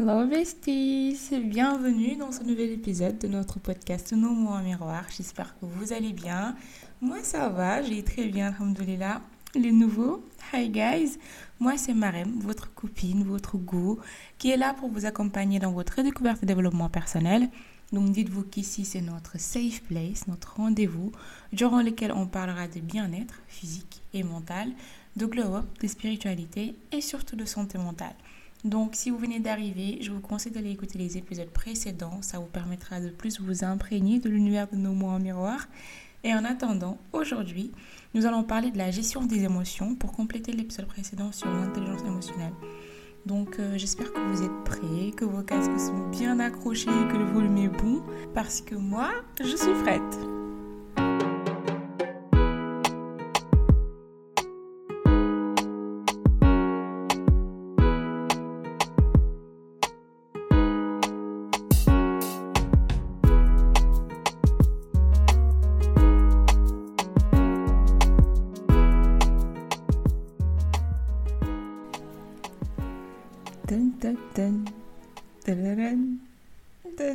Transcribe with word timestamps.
Hello 0.00 0.24
besties, 0.28 1.18
bienvenue 1.42 2.14
dans 2.14 2.30
ce 2.30 2.44
nouvel 2.44 2.70
épisode 2.70 3.18
de 3.18 3.26
notre 3.26 3.58
podcast 3.58 4.12
Nos 4.12 4.30
mots 4.30 4.50
en 4.50 4.62
miroir. 4.62 5.04
J'espère 5.16 5.58
que 5.58 5.66
vous 5.66 5.92
allez 5.92 6.12
bien. 6.12 6.54
Moi 7.00 7.18
ça 7.24 7.48
va, 7.48 7.82
j'ai 7.82 8.04
très 8.04 8.26
bien, 8.26 8.54
alhamdoulilah. 8.54 9.20
Les 9.56 9.72
nouveaux, 9.72 10.24
hi 10.54 10.68
guys, 10.68 11.18
moi 11.58 11.76
c'est 11.76 11.94
Marem, 11.94 12.38
votre 12.38 12.72
copine, 12.74 13.24
votre 13.24 13.56
goût, 13.56 13.98
qui 14.38 14.52
est 14.52 14.56
là 14.56 14.72
pour 14.72 14.88
vous 14.88 15.04
accompagner 15.04 15.58
dans 15.58 15.72
votre 15.72 16.00
découverte 16.00 16.44
et 16.44 16.46
développement 16.46 16.88
personnel. 16.88 17.48
Donc 17.90 18.12
dites-vous 18.12 18.44
qu'ici 18.44 18.84
c'est 18.84 19.00
notre 19.00 19.40
safe 19.40 19.82
place, 19.82 20.28
notre 20.28 20.54
rendez-vous, 20.58 21.10
durant 21.52 21.82
lequel 21.82 22.12
on 22.12 22.28
parlera 22.28 22.68
de 22.68 22.78
bien-être 22.78 23.40
physique 23.48 24.02
et 24.14 24.22
mental, 24.22 24.70
de 25.16 25.26
glow-up, 25.26 25.66
de 25.82 25.88
spiritualité 25.88 26.76
et 26.92 27.00
surtout 27.00 27.34
de 27.34 27.44
santé 27.44 27.78
mentale. 27.78 28.14
Donc, 28.64 28.94
si 28.94 29.10
vous 29.10 29.18
venez 29.18 29.38
d'arriver, 29.38 29.98
je 30.00 30.10
vous 30.10 30.20
conseille 30.20 30.52
d'aller 30.52 30.72
écouter 30.72 30.98
les 30.98 31.16
épisodes 31.16 31.50
précédents. 31.50 32.20
Ça 32.22 32.38
vous 32.38 32.46
permettra 32.46 33.00
de 33.00 33.10
plus 33.10 33.40
vous 33.40 33.64
imprégner 33.64 34.18
de 34.18 34.28
l'univers 34.28 34.68
de 34.68 34.76
nos 34.76 34.92
mots 34.92 35.08
en 35.08 35.20
miroir. 35.20 35.68
Et 36.24 36.34
en 36.34 36.44
attendant, 36.44 36.98
aujourd'hui, 37.12 37.72
nous 38.14 38.26
allons 38.26 38.42
parler 38.42 38.70
de 38.70 38.78
la 38.78 38.90
gestion 38.90 39.24
des 39.24 39.44
émotions 39.44 39.94
pour 39.94 40.12
compléter 40.12 40.52
l'épisode 40.52 40.86
précédent 40.86 41.30
sur 41.30 41.48
l'intelligence 41.48 42.02
émotionnelle. 42.02 42.54
Donc, 43.26 43.58
euh, 43.58 43.76
j'espère 43.76 44.12
que 44.12 44.20
vous 44.20 44.42
êtes 44.42 44.64
prêts, 44.64 45.12
que 45.16 45.24
vos 45.24 45.42
casques 45.42 45.78
sont 45.78 46.08
bien 46.08 46.40
accrochés, 46.40 46.86
que 46.86 47.16
le 47.16 47.24
volume 47.24 47.58
est 47.58 47.68
bon, 47.68 48.02
parce 48.34 48.60
que 48.60 48.74
moi, 48.74 49.10
je 49.40 49.56
suis 49.56 49.74
prête. 49.84 50.37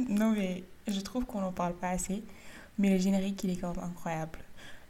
Non 0.10 0.32
mais 0.32 0.64
je 0.88 1.00
trouve 1.00 1.26
qu'on 1.26 1.42
n'en 1.42 1.52
parle 1.52 1.74
pas 1.74 1.90
assez, 1.90 2.22
mais 2.78 2.92
le 2.92 3.00
générique 3.00 3.44
il 3.44 3.52
est 3.52 3.56
quand 3.56 3.76
même 3.76 3.86
incroyable. 3.86 4.40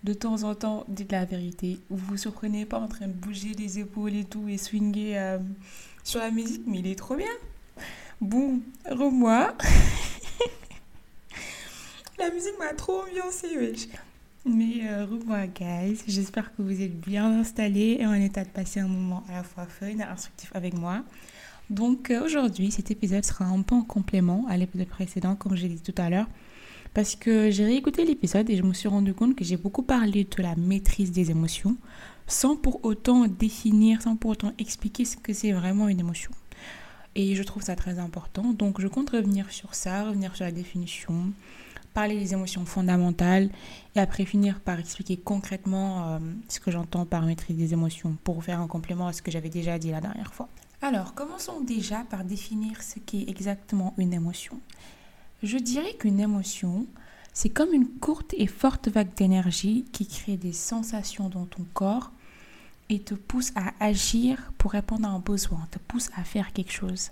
De 0.03 0.14
temps 0.14 0.44
en 0.44 0.56
temps, 0.56 0.84
dites 0.89 1.14
la 1.14 1.23
vérité, 1.23 1.80
vous 1.89 2.06
vous 2.06 2.17
surprenez 2.17 2.66
pas 2.66 2.78
en 2.78 2.89
train 2.89 3.08
de 3.08 3.14
bouger 3.14 3.53
les 3.58 3.80
épaules 3.80 4.14
et 4.14 4.25
tout 4.25 4.50
et 4.50 4.58
swinguer 4.58 5.17
euh, 5.17 5.39
sur 6.03 6.19
la 6.19 6.31
musique, 6.31 6.64
mais 6.67 6.80
il 6.80 6.88
est 6.88 6.97
trop 6.97 7.16
bien. 7.16 7.31
Bon, 8.19 8.59
re-moi. 8.86 9.56
la 12.19 12.30
musique 12.31 12.59
m'a 12.59 12.73
trop 12.73 13.03
ambiancé, 13.03 13.58
wesh. 13.58 13.88
Mais 14.45 14.89
euh, 14.89 15.06
re-moi, 15.06 15.47
guys. 15.47 16.03
J'espère 16.06 16.53
que 16.53 16.61
vous 16.61 16.81
êtes 16.81 17.00
bien 17.00 17.39
installés 17.39 17.97
et 18.02 18.06
en 18.06 18.14
état 18.14 18.44
de 18.44 18.50
passer 18.50 18.81
un 18.81 18.89
moment 18.89 19.23
à 19.30 19.36
la 19.36 19.44
fois 19.44 19.66
fun 19.66 19.88
et 19.88 20.03
instructif 20.03 20.52
avec 20.53 20.73
moi. 20.73 21.03
Donc 21.69 22.11
euh, 22.11 22.23
aujourd'hui, 22.23 22.72
cet 22.72 22.92
épisode 22.92 23.23
sera 23.23 23.45
un 23.45 23.61
peu 23.61 23.75
en 23.75 23.81
complément 23.81 24.45
à 24.50 24.58
l'épisode 24.58 24.88
précédent, 24.88 25.36
comme 25.36 25.56
j'ai 25.56 25.69
dit 25.69 25.81
tout 25.81 26.00
à 26.02 26.09
l'heure, 26.09 26.28
parce 26.94 27.16
que 27.16 27.50
j'ai 27.50 27.66
réécouté 27.66 28.06
l'épisode 28.06 28.50
et 28.50 28.58
je 28.58 28.64
me 28.64 28.73
suis 28.73 28.89
rendu 28.89 29.14
compte 29.14 29.36
que 29.36 29.44
j'ai 29.44 29.58
beaucoup 29.58 29.84
parlé 29.84 30.25
de 30.25 30.44
la 30.44 30.56
maîtrise 30.56 31.11
des 31.11 31.31
émotions, 31.31 31.78
sans 32.28 32.56
pour 32.56 32.84
autant 32.86 33.28
définir, 33.28 34.02
sans 34.02 34.16
pour 34.16 34.31
autant 34.31 34.53
expliquer 34.59 35.06
ce 35.06 35.17
que 35.17 35.34
c'est 35.34 35.52
vraiment 35.52 35.88
une 35.88 36.00
émotion. 36.00 36.31
Et 37.16 37.36
je 37.36 37.44
trouve 37.44 37.64
ça 37.64 37.75
très 37.75 38.00
important. 38.00 38.53
Donc 38.53 38.81
je 38.81 38.88
compte 38.88 39.11
revenir 39.11 39.52
sur 39.52 39.75
ça, 39.75 40.06
revenir 40.06 40.36
sur 40.36 40.45
la 40.45 40.52
définition, 40.52 41.31
parler 41.94 42.17
des 42.19 42.34
émotions 42.34 42.66
fondamentales 42.66 43.50
et 43.95 44.00
après 44.00 44.25
finir 44.25 44.59
par 44.59 44.80
expliquer 44.80 45.17
concrètement 45.17 46.07
euh, 46.07 46.19
ce 46.50 46.59
que 46.59 46.72
j'entends 46.72 47.06
par 47.06 47.23
maîtrise 47.23 47.56
des 47.56 47.73
émotions 47.73 48.18
pour 48.23 48.44
faire 48.44 48.59
un 48.59 48.68
complément 48.68 49.07
à 49.07 49.13
ce 49.13 49.22
que 49.22 49.31
j'avais 49.31 49.50
déjà 49.50 49.78
dit 49.78 49.91
la 49.91 50.02
dernière 50.02 50.34
fois. 50.34 50.50
Alors, 50.83 51.13
commençons 51.13 51.61
déjà 51.61 52.03
par 52.09 52.25
définir 52.25 52.83
ce 52.83 52.99
qu'est 52.99 53.29
exactement 53.29 53.94
une 53.97 54.11
émotion. 54.11 54.59
Je 55.41 55.57
dirais 55.57 55.94
qu'une 55.94 56.19
émotion, 56.19 56.88
c'est 57.31 57.47
comme 57.47 57.71
une 57.71 57.88
courte 57.88 58.33
et 58.38 58.47
forte 58.47 58.89
vague 58.89 59.16
d'énergie 59.16 59.85
qui 59.93 60.05
crée 60.05 60.35
des 60.35 60.51
sensations 60.51 61.29
dans 61.29 61.45
ton 61.45 61.66
corps 61.73 62.11
et 62.89 62.99
te 62.99 63.13
pousse 63.13 63.53
à 63.55 63.72
agir 63.79 64.51
pour 64.57 64.72
répondre 64.72 65.07
à 65.07 65.11
un 65.11 65.19
besoin, 65.19 65.66
te 65.72 65.79
pousse 65.79 66.09
à 66.17 66.25
faire 66.25 66.51
quelque 66.51 66.73
chose. 66.73 67.11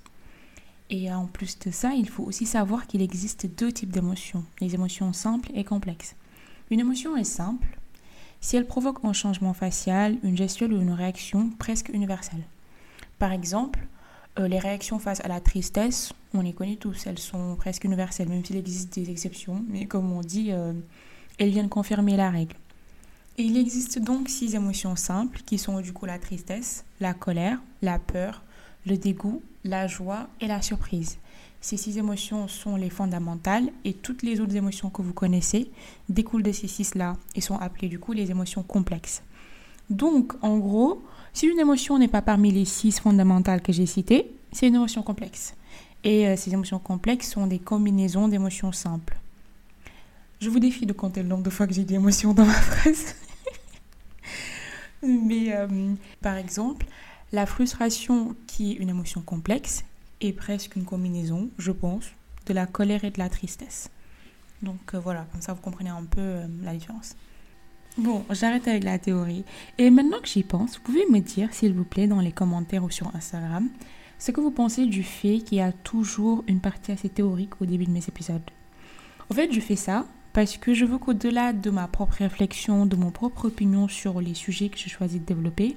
Et 0.90 1.10
en 1.10 1.28
plus 1.28 1.58
de 1.60 1.72
ça, 1.72 1.94
il 1.94 2.10
faut 2.10 2.24
aussi 2.24 2.46
savoir 2.46 2.88
qu'il 2.88 3.02
existe 3.02 3.48
deux 3.58 3.72
types 3.72 3.94
d'émotions, 3.94 4.44
les 4.60 4.76
émotions 4.76 5.14
simples 5.14 5.50
et 5.54 5.64
complexes. 5.64 6.18
Une 6.72 6.82
émotion 6.82 7.16
est 7.16 7.24
simple 7.24 7.80
si 8.42 8.58
elle 8.58 8.68
provoque 8.68 9.06
un 9.06 9.14
changement 9.14 9.54
facial, 9.54 10.18
une 10.24 10.36
gestuelle 10.36 10.74
ou 10.74 10.82
une 10.82 10.92
réaction 10.92 11.52
presque 11.58 11.88
universelle. 11.88 12.44
Par 13.22 13.34
exemple, 13.34 13.86
euh, 14.40 14.48
les 14.48 14.58
réactions 14.58 14.98
face 14.98 15.24
à 15.24 15.28
la 15.28 15.40
tristesse, 15.40 16.12
on 16.34 16.42
les 16.42 16.54
connaît 16.54 16.78
tous, 16.78 17.06
elles 17.06 17.20
sont 17.20 17.56
presque 17.56 17.84
universelles, 17.84 18.28
même 18.28 18.44
s'il 18.44 18.56
existe 18.56 18.96
des 18.96 19.12
exceptions, 19.12 19.64
mais 19.70 19.86
comme 19.86 20.12
on 20.12 20.22
dit, 20.22 20.48
euh, 20.50 20.74
elles 21.38 21.52
viennent 21.52 21.70
confirmer 21.70 22.18
la 22.18 22.32
règle. 22.32 22.56
Et 23.38 23.44
il 23.44 23.58
existe 23.58 24.00
donc 24.00 24.28
six 24.28 24.56
émotions 24.56 24.96
simples 24.96 25.42
qui 25.46 25.60
sont 25.60 25.82
du 25.82 25.94
coup 25.94 26.08
la 26.08 26.18
tristesse, 26.18 26.84
la 27.00 27.14
colère, 27.14 27.60
la 27.84 28.00
peur, 28.00 28.42
le 28.88 28.98
dégoût, 28.98 29.44
la 29.66 29.86
joie 29.86 30.28
et 30.40 30.48
la 30.48 30.64
surprise. 30.64 31.20
Ces 31.62 31.78
six 31.78 32.00
émotions 32.00 32.48
sont 32.48 32.76
les 32.76 32.90
fondamentales 32.90 33.70
et 33.86 33.94
toutes 33.94 34.24
les 34.24 34.42
autres 34.42 34.56
émotions 34.56 34.90
que 34.90 35.04
vous 35.04 35.14
connaissez 35.14 35.70
découlent 36.10 36.42
de 36.42 36.52
ces 36.52 36.68
six-là 36.68 37.18
et 37.36 37.42
sont 37.42 37.60
appelées 37.60 37.88
du 37.88 38.00
coup 38.00 38.14
les 38.14 38.32
émotions 38.32 38.64
complexes. 38.64 39.22
Donc, 39.92 40.34
en 40.42 40.58
gros, 40.58 41.04
si 41.34 41.48
une 41.48 41.60
émotion 41.60 41.98
n'est 41.98 42.08
pas 42.08 42.22
parmi 42.22 42.52
les 42.52 42.66
six 42.66 43.00
fondamentales 43.00 43.62
que 43.62 43.72
j'ai 43.72 43.86
citées, 43.86 44.32
c'est 44.52 44.68
une 44.68 44.76
émotion 44.76 45.02
complexe. 45.02 45.56
Et 46.04 46.28
euh, 46.28 46.36
ces 46.36 46.52
émotions 46.54 46.80
complexes 46.80 47.30
sont 47.30 47.48
des 47.48 47.60
combinaisons 47.60 48.28
d'émotions 48.28 48.72
simples. 48.72 49.18
Je 50.40 50.50
vous 50.50 50.60
défie 50.60 50.86
de 50.86 50.94
compter 50.94 51.22
le 51.22 51.30
nombre 51.30 51.44
de 51.44 51.50
fois 51.50 51.68
que 51.68 51.74
j'ai 51.74 51.84
dit 51.84 51.96
émotion 51.96 52.34
dans 52.34 52.46
ma 52.46 52.54
phrase. 52.54 53.16
Mais 55.04 55.54
euh, 55.54 55.94
par 56.22 56.36
exemple, 56.36 56.86
la 57.32 57.46
frustration, 57.46 58.36
qui 58.48 58.74
est 58.74 58.76
une 58.76 58.90
émotion 58.90 59.22
complexe, 59.22 59.84
est 60.20 60.34
presque 60.34 60.76
une 60.76 60.86
combinaison, 60.86 61.50
je 61.58 61.72
pense, 61.72 62.06
de 62.46 62.54
la 62.54 62.66
colère 62.66 63.04
et 63.04 63.12
de 63.12 63.20
la 63.20 63.30
tristesse. 63.30 63.90
Donc 64.62 64.94
euh, 64.94 65.00
voilà, 65.00 65.26
comme 65.32 65.42
ça 65.42 65.54
vous 65.54 65.62
comprenez 65.62 65.90
un 65.90 66.04
peu 66.04 66.42
la 66.62 66.74
différence. 66.74 67.16
Bon, 67.98 68.24
j'arrête 68.30 68.68
avec 68.68 68.84
la 68.84 69.00
théorie. 69.00 69.44
Et 69.78 69.90
maintenant 69.90 70.20
que 70.22 70.28
j'y 70.28 70.44
pense, 70.44 70.78
vous 70.78 70.82
pouvez 70.82 71.06
me 71.10 71.20
dire, 71.20 71.54
s'il 71.54 71.74
vous 71.74 71.84
plaît, 71.84 72.08
dans 72.08 72.22
les 72.22 72.32
commentaires 72.32 72.84
ou 72.84 72.90
sur 72.90 73.14
Instagram, 73.16 73.68
ce 74.18 74.32
que 74.32 74.40
vous 74.40 74.52
pensez 74.52 74.86
du 74.86 75.04
fait 75.04 75.40
qu'il 75.40 75.58
y 75.58 75.62
a 75.62 75.72
toujours 75.72 76.44
une 76.48 76.62
partie 76.62 76.92
assez 76.92 77.10
théorique 77.10 77.62
au 77.62 77.66
début 77.66 77.86
de 77.86 77.92
mes 77.92 78.08
épisodes. 78.08 78.42
En 79.30 79.34
fait, 79.34 79.52
je 79.52 79.60
fais 79.60 79.76
ça 79.76 80.06
parce 80.32 80.58
que 80.58 80.74
je 80.74 80.86
veux 80.86 80.98
qu'au-delà 80.98 81.52
de 81.52 81.70
ma 81.70 81.88
propre 81.88 82.18
réflexion, 82.20 82.86
de 82.86 82.96
mon 82.96 83.12
propre 83.12 83.46
opinion 83.46 83.90
sur 83.90 84.22
les 84.22 84.36
sujets 84.36 84.70
que 84.70 84.78
j'ai 84.78 84.90
choisi 84.90 85.20
de 85.20 85.26
développer, 85.26 85.76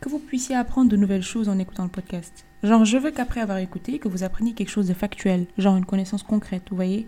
que 0.00 0.08
vous 0.10 0.18
puissiez 0.18 0.56
apprendre 0.56 0.90
de 0.90 0.96
nouvelles 0.96 1.22
choses 1.22 1.48
en 1.48 1.58
écoutant 1.58 1.84
le 1.84 1.90
podcast. 1.90 2.44
Genre, 2.62 2.84
je 2.84 2.98
veux 2.98 3.10
qu'après 3.10 3.40
avoir 3.40 3.58
écouté, 3.58 3.98
que 3.98 4.08
vous 4.08 4.22
appreniez 4.22 4.52
quelque 4.52 4.68
chose 4.70 4.88
de 4.88 4.94
factuel, 4.94 5.46
genre 5.56 5.76
une 5.76 5.86
connaissance 5.86 6.22
concrète, 6.22 6.64
vous 6.68 6.76
voyez? 6.76 7.06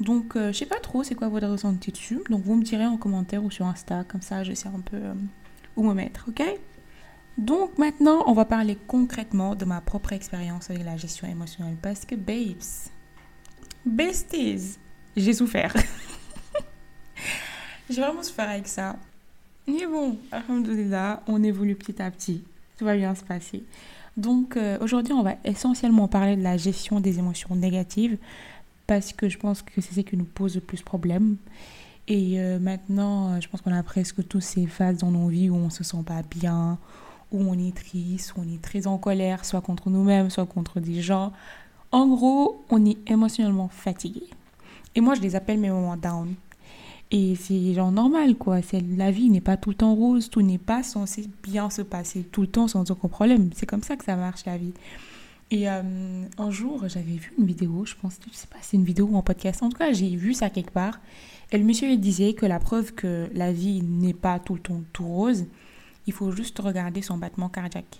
Donc, 0.00 0.36
euh, 0.36 0.52
je 0.52 0.58
sais 0.58 0.66
pas 0.66 0.80
trop 0.80 1.04
c'est 1.04 1.14
quoi 1.14 1.28
votre 1.28 1.46
ressenti 1.46 1.92
dessus. 1.92 2.20
Donc, 2.28 2.42
vous 2.42 2.54
me 2.54 2.62
direz 2.62 2.86
en 2.86 2.96
commentaire 2.96 3.44
ou 3.44 3.50
sur 3.50 3.66
Insta, 3.66 4.04
comme 4.04 4.22
ça, 4.22 4.42
je 4.42 4.52
sais 4.52 4.68
un 4.68 4.80
peu 4.80 4.96
euh, 4.96 5.14
où 5.76 5.84
me 5.84 5.94
mettre, 5.94 6.26
ok? 6.28 6.42
Donc, 7.38 7.78
maintenant, 7.78 8.24
on 8.26 8.32
va 8.32 8.44
parler 8.44 8.76
concrètement 8.86 9.54
de 9.54 9.64
ma 9.64 9.80
propre 9.80 10.12
expérience 10.12 10.70
avec 10.70 10.84
la 10.84 10.96
gestion 10.96 11.28
émotionnelle. 11.28 11.76
Parce 11.80 12.04
que, 12.04 12.14
babes, 12.14 12.62
besties, 13.84 14.78
j'ai 15.16 15.32
souffert. 15.32 15.74
j'ai 17.90 18.00
vraiment 18.00 18.22
souffert 18.22 18.50
avec 18.50 18.68
ça. 18.68 18.96
Mais 19.66 19.86
bon, 19.86 20.18
alhamdoulilah, 20.30 21.22
on 21.26 21.42
évolue 21.42 21.74
petit 21.74 22.00
à 22.00 22.10
petit. 22.10 22.44
Tout 22.78 22.84
va 22.84 22.96
bien 22.96 23.14
se 23.14 23.24
passer. 23.24 23.64
Donc, 24.16 24.56
euh, 24.56 24.78
aujourd'hui, 24.80 25.12
on 25.12 25.22
va 25.22 25.34
essentiellement 25.44 26.06
parler 26.06 26.36
de 26.36 26.42
la 26.42 26.56
gestion 26.56 27.00
des 27.00 27.18
émotions 27.18 27.56
négatives 27.56 28.16
parce 28.86 29.12
que 29.12 29.28
je 29.28 29.38
pense 29.38 29.62
que 29.62 29.80
c'est 29.80 29.94
ce 29.94 30.00
qui 30.00 30.16
nous 30.16 30.24
pose 30.24 30.54
le 30.54 30.60
plus 30.60 30.82
problème. 30.82 31.36
Et 32.06 32.40
euh, 32.40 32.58
maintenant, 32.58 33.32
euh, 33.32 33.40
je 33.40 33.48
pense 33.48 33.62
qu'on 33.62 33.72
a 33.72 33.82
presque 33.82 34.26
tous 34.28 34.40
ces 34.40 34.66
phases 34.66 34.98
dans 34.98 35.10
nos 35.10 35.28
vies 35.28 35.48
où 35.48 35.56
on 35.56 35.70
se 35.70 35.82
sent 35.84 36.02
pas 36.04 36.22
bien, 36.22 36.78
où 37.32 37.40
on 37.40 37.58
est 37.58 37.74
triste, 37.74 38.34
où 38.36 38.40
on 38.40 38.52
est 38.52 38.60
très 38.60 38.86
en 38.86 38.98
colère, 38.98 39.44
soit 39.44 39.62
contre 39.62 39.88
nous-mêmes, 39.88 40.28
soit 40.28 40.46
contre 40.46 40.80
des 40.80 41.00
gens. 41.00 41.32
En 41.92 42.06
gros, 42.08 42.62
on 42.70 42.84
est 42.84 42.98
émotionnellement 43.10 43.68
fatigué. 43.68 44.24
Et 44.94 45.00
moi, 45.00 45.14
je 45.14 45.20
les 45.20 45.34
appelle 45.34 45.58
mes 45.58 45.70
moments 45.70 45.96
down. 45.96 46.34
Et 47.10 47.36
c'est 47.36 47.74
genre 47.74 47.92
normal, 47.92 48.34
quoi. 48.36 48.58
La 48.96 49.10
vie 49.10 49.30
n'est 49.30 49.40
pas 49.40 49.56
tout 49.56 49.70
le 49.70 49.76
temps 49.76 49.94
rose, 49.94 50.30
tout 50.30 50.42
n'est 50.42 50.58
pas 50.58 50.82
censé 50.82 51.28
bien 51.42 51.70
se 51.70 51.82
passer 51.82 52.22
tout 52.24 52.42
le 52.42 52.48
temps 52.48 52.68
sans 52.68 52.90
aucun 52.90 53.08
problème. 53.08 53.50
C'est 53.54 53.66
comme 53.66 53.82
ça 53.82 53.96
que 53.96 54.04
ça 54.04 54.16
marche, 54.16 54.44
la 54.46 54.56
vie. 54.56 54.72
Et 55.50 55.68
euh, 55.68 55.82
un 56.38 56.50
jour, 56.50 56.88
j'avais 56.88 57.16
vu 57.16 57.32
une 57.38 57.46
vidéo, 57.46 57.84
je 57.84 57.94
pense, 57.94 58.18
je 58.30 58.36
sais 58.36 58.46
pas, 58.46 58.56
c'est 58.62 58.76
une 58.76 58.84
vidéo 58.84 59.06
ou 59.06 59.18
un 59.18 59.22
podcast. 59.22 59.62
En 59.62 59.68
tout 59.68 59.76
cas, 59.76 59.92
j'ai 59.92 60.16
vu 60.16 60.34
ça 60.34 60.50
quelque 60.50 60.72
part. 60.72 60.98
Et 61.52 61.58
le 61.58 61.64
monsieur 61.64 61.94
disait 61.96 62.32
que 62.32 62.46
la 62.46 62.58
preuve 62.58 62.94
que 62.94 63.28
la 63.34 63.52
vie 63.52 63.82
n'est 63.82 64.14
pas 64.14 64.38
tout 64.38 64.54
le 64.54 64.60
temps 64.60 64.82
tout 64.92 65.06
rose, 65.06 65.44
il 66.06 66.12
faut 66.12 66.30
juste 66.32 66.58
regarder 66.58 67.02
son 67.02 67.18
battement 67.18 67.48
cardiaque. 67.48 67.98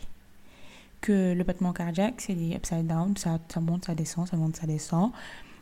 Que 1.01 1.35
le 1.35 1.45
battement 1.45 1.73
cardiaque, 1.73 2.15
c'est 2.19 2.35
des 2.35 2.55
upside 2.55 2.87
down, 2.87 3.17
ça, 3.17 3.39
ça 3.49 3.61
monte, 3.61 3.85
ça 3.85 3.95
descend, 3.95 4.27
ça 4.27 4.37
monte, 4.37 4.57
ça 4.57 4.67
descend. 4.67 5.13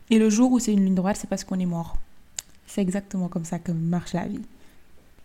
Et 0.08 0.18
le 0.18 0.30
jour 0.30 0.52
où 0.52 0.58
c'est 0.58 0.72
une 0.72 0.84
ligne 0.84 0.94
droite, 0.94 1.16
c'est 1.20 1.28
parce 1.28 1.44
qu'on 1.44 1.58
est 1.58 1.66
mort. 1.66 1.96
C'est 2.66 2.80
exactement 2.80 3.28
comme 3.28 3.44
ça 3.44 3.58
que 3.58 3.72
marche 3.72 4.12
la 4.12 4.26
vie. 4.26 4.40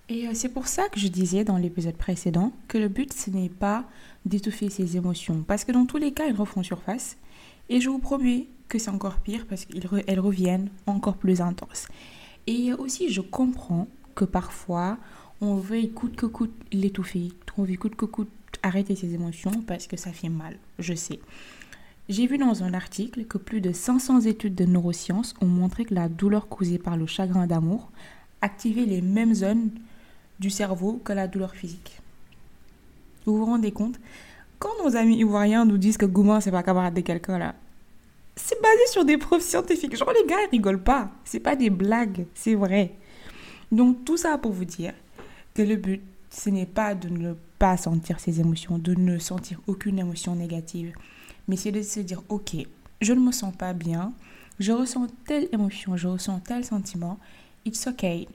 Et 0.10 0.28
euh, 0.28 0.32
c'est 0.34 0.50
pour 0.50 0.68
ça 0.68 0.88
que 0.90 1.00
je 1.00 1.08
disais 1.08 1.44
dans 1.44 1.58
l'épisode 1.58 1.96
précédent 1.96 2.54
que 2.68 2.78
le 2.78 2.88
but, 2.88 3.12
ce 3.14 3.30
n'est 3.30 3.50
pas 3.50 3.86
d'étouffer 4.26 4.70
ses 4.70 4.96
émotions. 4.96 5.44
Parce 5.46 5.66
que 5.66 5.72
dans 5.72 5.86
tous 5.86 5.98
les 5.98 6.12
cas, 6.12 6.28
elles 6.28 6.36
refont 6.36 6.64
surface. 6.64 7.18
Et 7.70 7.82
je 7.82 7.90
vous 7.90 8.00
promets 8.00 8.48
que 8.70 8.80
c'est 8.80 8.90
encore 8.90 9.20
pire 9.20 9.46
parce 9.48 9.66
qu'elles 9.66 10.20
reviennent 10.20 10.70
encore 10.86 11.18
plus 11.18 11.42
intenses. 11.42 11.88
Et 12.48 12.74
aussi, 12.74 13.10
je 13.12 13.22
comprends 13.22 13.88
que 14.16 14.26
parfois, 14.26 14.98
on 15.42 15.56
veut 15.56 15.86
coûte 15.88 16.16
que 16.16 16.26
coûte 16.26 16.54
l'étouffer. 16.72 17.34
On 17.58 17.64
veut 17.64 17.76
coûte 17.76 17.96
que 17.96 18.06
coûte 18.06 18.30
arrêter 18.64 18.96
ses 18.96 19.14
émotions 19.14 19.52
parce 19.68 19.88
que 19.88 19.98
ça 19.98 20.14
fait 20.14 20.30
mal. 20.30 20.58
Je 20.80 20.94
sais. 20.94 21.20
J'ai 22.08 22.26
vu 22.26 22.38
dans 22.38 22.64
un 22.64 22.74
article 22.74 23.26
que 23.26 23.38
plus 23.38 23.60
de 23.60 23.74
500 23.74 24.22
études 24.22 24.56
de 24.56 24.64
neurosciences 24.64 25.34
ont 25.42 25.48
montré 25.48 25.84
que 25.84 25.94
la 25.94 26.08
douleur 26.08 26.48
causée 26.48 26.78
par 26.78 26.96
le 26.96 27.06
chagrin 27.06 27.48
d'amour 27.48 27.92
activait 28.42 28.86
les 28.86 29.02
mêmes 29.02 29.34
zones 29.34 29.72
du 30.40 30.50
cerveau 30.50 31.02
que 31.04 31.14
la 31.14 31.28
douleur 31.28 31.56
physique. 31.56 32.00
Vous 33.26 33.38
vous 33.38 33.46
rendez 33.46 33.72
compte? 33.72 34.00
Quand 34.60 34.72
nos 34.84 34.96
amis 34.96 35.18
ivoiriens 35.18 35.66
nous 35.66 35.78
disent 35.78 35.98
que 35.98 36.06
Gouma, 36.06 36.42
c'est 36.42 36.52
pas 36.52 36.64
camarade 36.64 36.94
de 36.94 37.02
quelqu'un 37.02 37.38
là, 37.38 37.56
c'est 38.36 38.62
basé 38.62 38.88
sur 38.92 39.04
des 39.04 39.18
preuves 39.18 39.42
scientifiques. 39.42 39.96
Genre, 39.96 40.12
les 40.14 40.28
gars, 40.28 40.38
ils 40.44 40.58
rigolent 40.58 40.84
pas. 40.84 41.12
C'est 41.26 41.40
pas 41.40 41.56
des 41.56 41.70
blagues, 41.70 42.26
c'est 42.34 42.56
vrai. 42.56 42.94
Donc, 43.72 44.06
tout 44.06 44.18
ça 44.18 44.38
pour 44.38 44.52
vous 44.52 44.66
dire 44.66 44.94
que 45.54 45.62
le 45.62 45.76
but, 45.76 46.02
ce 46.30 46.50
n'est 46.50 46.68
pas 46.68 46.96
de 46.96 47.10
ne 47.10 47.34
pas 47.58 47.78
sentir 47.78 48.20
ses 48.20 48.40
émotions, 48.40 48.78
de 48.78 48.94
ne 48.94 49.18
sentir 49.18 49.60
aucune 49.68 50.00
émotion 50.00 50.36
négative, 50.36 50.94
mais 51.48 51.58
c'est 51.58 51.72
de 51.72 51.82
se 51.82 52.00
dire, 52.00 52.22
ok, 52.30 52.56
je 53.02 53.14
ne 53.14 53.20
me 53.20 53.32
sens 53.32 53.56
pas 53.56 53.74
bien, 53.74 54.14
je 54.60 54.72
ressens 54.72 55.08
telle 55.26 55.50
émotion, 55.52 55.98
je 55.98 56.08
ressens 56.08 56.40
tel 56.42 56.64
sentiment, 56.64 57.18
it's 57.66 57.88
okay. 57.88 58.28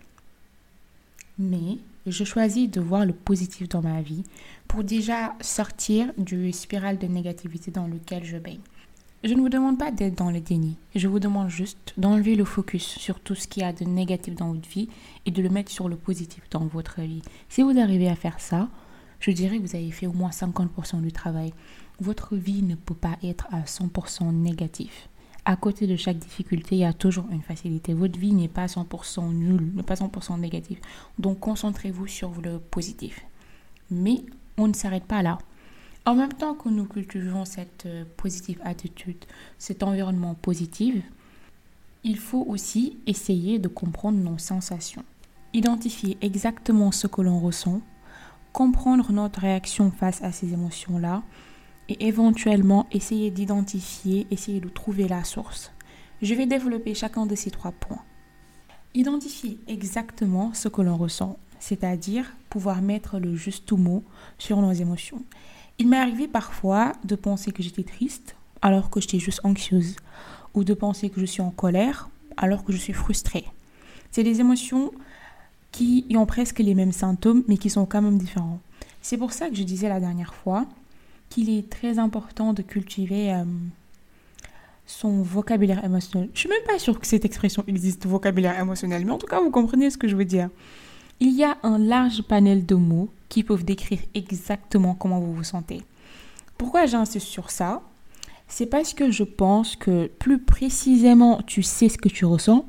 Mais 1.38 1.78
je 2.06 2.24
choisis 2.24 2.70
de 2.70 2.80
voir 2.80 3.06
le 3.06 3.12
positif 3.12 3.68
dans 3.68 3.82
ma 3.82 4.02
vie 4.02 4.24
pour 4.68 4.84
déjà 4.84 5.34
sortir 5.40 6.12
du 6.18 6.52
spirale 6.52 6.98
de 6.98 7.06
négativité 7.06 7.70
dans 7.70 7.86
lequel 7.86 8.24
je 8.24 8.38
baigne. 8.38 8.60
Je 9.24 9.34
ne 9.34 9.40
vous 9.40 9.48
demande 9.48 9.78
pas 9.78 9.92
d'être 9.92 10.18
dans 10.18 10.32
le 10.32 10.40
déni. 10.40 10.76
Je 10.96 11.06
vous 11.06 11.20
demande 11.20 11.48
juste 11.48 11.94
d'enlever 11.96 12.34
le 12.34 12.44
focus 12.44 12.82
sur 12.82 13.20
tout 13.20 13.36
ce 13.36 13.46
qu'il 13.46 13.62
y 13.62 13.66
a 13.66 13.72
de 13.72 13.84
négatif 13.84 14.34
dans 14.34 14.52
votre 14.52 14.68
vie 14.68 14.88
et 15.26 15.30
de 15.30 15.40
le 15.40 15.48
mettre 15.48 15.70
sur 15.70 15.88
le 15.88 15.94
positif 15.94 16.42
dans 16.50 16.66
votre 16.66 17.00
vie. 17.00 17.22
Si 17.48 17.62
vous 17.62 17.78
arrivez 17.78 18.08
à 18.08 18.16
faire 18.16 18.40
ça, 18.40 18.68
je 19.20 19.30
dirais 19.30 19.58
que 19.58 19.62
vous 19.62 19.76
avez 19.76 19.92
fait 19.92 20.08
au 20.08 20.12
moins 20.12 20.30
50% 20.30 21.00
du 21.00 21.12
travail. 21.12 21.54
Votre 22.00 22.34
vie 22.34 22.64
ne 22.64 22.74
peut 22.74 22.94
pas 22.94 23.16
être 23.22 23.46
à 23.52 23.60
100% 23.60 24.32
négatif. 24.32 25.08
À 25.44 25.56
côté 25.56 25.88
de 25.88 25.96
chaque 25.96 26.18
difficulté, 26.18 26.76
il 26.76 26.80
y 26.80 26.84
a 26.84 26.92
toujours 26.92 27.26
une 27.32 27.42
facilité. 27.42 27.94
Votre 27.94 28.18
vie 28.18 28.32
n'est 28.32 28.48
pas 28.48 28.66
100% 28.66 29.32
nulle, 29.32 29.72
n'est 29.74 29.82
pas 29.82 29.94
100% 29.94 30.38
négative. 30.38 30.78
Donc 31.18 31.40
concentrez-vous 31.40 32.06
sur 32.06 32.40
le 32.40 32.58
positif. 32.58 33.24
Mais 33.90 34.22
on 34.56 34.68
ne 34.68 34.72
s'arrête 34.72 35.04
pas 35.04 35.22
là. 35.22 35.38
En 36.04 36.14
même 36.14 36.32
temps 36.32 36.54
que 36.54 36.68
nous 36.68 36.84
cultivons 36.84 37.44
cette 37.44 37.86
euh, 37.86 38.04
positive 38.16 38.60
attitude, 38.64 39.24
cet 39.58 39.82
environnement 39.84 40.34
positif, 40.34 40.96
il 42.02 42.18
faut 42.18 42.44
aussi 42.48 42.96
essayer 43.06 43.60
de 43.60 43.68
comprendre 43.68 44.18
nos 44.18 44.38
sensations. 44.38 45.04
Identifier 45.52 46.18
exactement 46.20 46.90
ce 46.90 47.06
que 47.06 47.22
l'on 47.22 47.38
ressent, 47.38 47.80
comprendre 48.52 49.12
notre 49.12 49.40
réaction 49.40 49.92
face 49.92 50.22
à 50.22 50.32
ces 50.32 50.52
émotions-là 50.52 51.22
et 51.88 52.06
éventuellement 52.06 52.86
essayer 52.92 53.30
d'identifier, 53.30 54.26
essayer 54.30 54.60
de 54.60 54.68
trouver 54.68 55.08
la 55.08 55.24
source. 55.24 55.72
Je 56.22 56.34
vais 56.34 56.46
développer 56.46 56.94
chacun 56.94 57.26
de 57.26 57.34
ces 57.34 57.50
trois 57.50 57.72
points. 57.72 58.02
Identifier 58.94 59.58
exactement 59.68 60.54
ce 60.54 60.68
que 60.68 60.82
l'on 60.82 60.96
ressent, 60.96 61.38
c'est-à-dire 61.58 62.32
pouvoir 62.50 62.82
mettre 62.82 63.18
le 63.18 63.34
juste 63.34 63.72
mot 63.72 64.04
sur 64.38 64.60
nos 64.60 64.72
émotions. 64.72 65.22
Il 65.78 65.88
m'est 65.88 65.98
arrivé 65.98 66.28
parfois 66.28 66.92
de 67.04 67.16
penser 67.16 67.52
que 67.52 67.62
j'étais 67.62 67.82
triste 67.82 68.36
alors 68.60 68.90
que 68.90 69.00
j'étais 69.00 69.18
juste 69.18 69.40
anxieuse, 69.44 69.96
ou 70.54 70.62
de 70.64 70.74
penser 70.74 71.10
que 71.10 71.20
je 71.20 71.26
suis 71.26 71.42
en 71.42 71.50
colère 71.50 72.08
alors 72.36 72.64
que 72.64 72.72
je 72.72 72.78
suis 72.78 72.92
frustrée. 72.92 73.44
C'est 74.10 74.22
des 74.22 74.40
émotions 74.40 74.92
qui 75.72 76.06
ont 76.14 76.26
presque 76.26 76.58
les 76.58 76.74
mêmes 76.74 76.92
symptômes, 76.92 77.42
mais 77.48 77.56
qui 77.56 77.70
sont 77.70 77.86
quand 77.86 78.02
même 78.02 78.18
différents. 78.18 78.60
C'est 79.00 79.16
pour 79.16 79.32
ça 79.32 79.48
que 79.48 79.56
je 79.56 79.62
disais 79.62 79.88
la 79.88 80.00
dernière 80.00 80.34
fois 80.34 80.66
qu'il 81.32 81.48
est 81.48 81.70
très 81.70 81.98
important 81.98 82.52
de 82.52 82.60
cultiver 82.60 83.32
euh, 83.32 83.44
son 84.86 85.22
vocabulaire 85.22 85.82
émotionnel. 85.82 86.28
Je 86.34 86.40
suis 86.40 86.48
même 86.48 86.64
pas 86.66 86.78
sûre 86.78 87.00
que 87.00 87.06
cette 87.06 87.24
expression 87.24 87.64
existe, 87.66 88.04
vocabulaire 88.06 88.58
émotionnel, 88.60 89.04
mais 89.06 89.12
en 89.12 89.18
tout 89.18 89.26
cas, 89.26 89.40
vous 89.40 89.50
comprenez 89.50 89.88
ce 89.88 89.96
que 89.96 90.08
je 90.08 90.16
veux 90.16 90.26
dire. 90.26 90.50
Il 91.20 91.32
y 91.32 91.42
a 91.42 91.56
un 91.62 91.78
large 91.78 92.22
panel 92.22 92.66
de 92.66 92.74
mots 92.74 93.08
qui 93.30 93.44
peuvent 93.44 93.64
décrire 93.64 94.00
exactement 94.14 94.94
comment 94.94 95.20
vous 95.20 95.32
vous 95.32 95.44
sentez. 95.44 95.82
Pourquoi 96.58 96.84
j'insiste 96.84 97.26
sur 97.26 97.50
ça? 97.50 97.80
C'est 98.46 98.66
parce 98.66 98.92
que 98.92 99.10
je 99.10 99.24
pense 99.24 99.76
que 99.76 100.08
plus 100.18 100.38
précisément 100.38 101.40
tu 101.46 101.62
sais 101.62 101.88
ce 101.88 101.96
que 101.96 102.10
tu 102.10 102.26
ressens, 102.26 102.66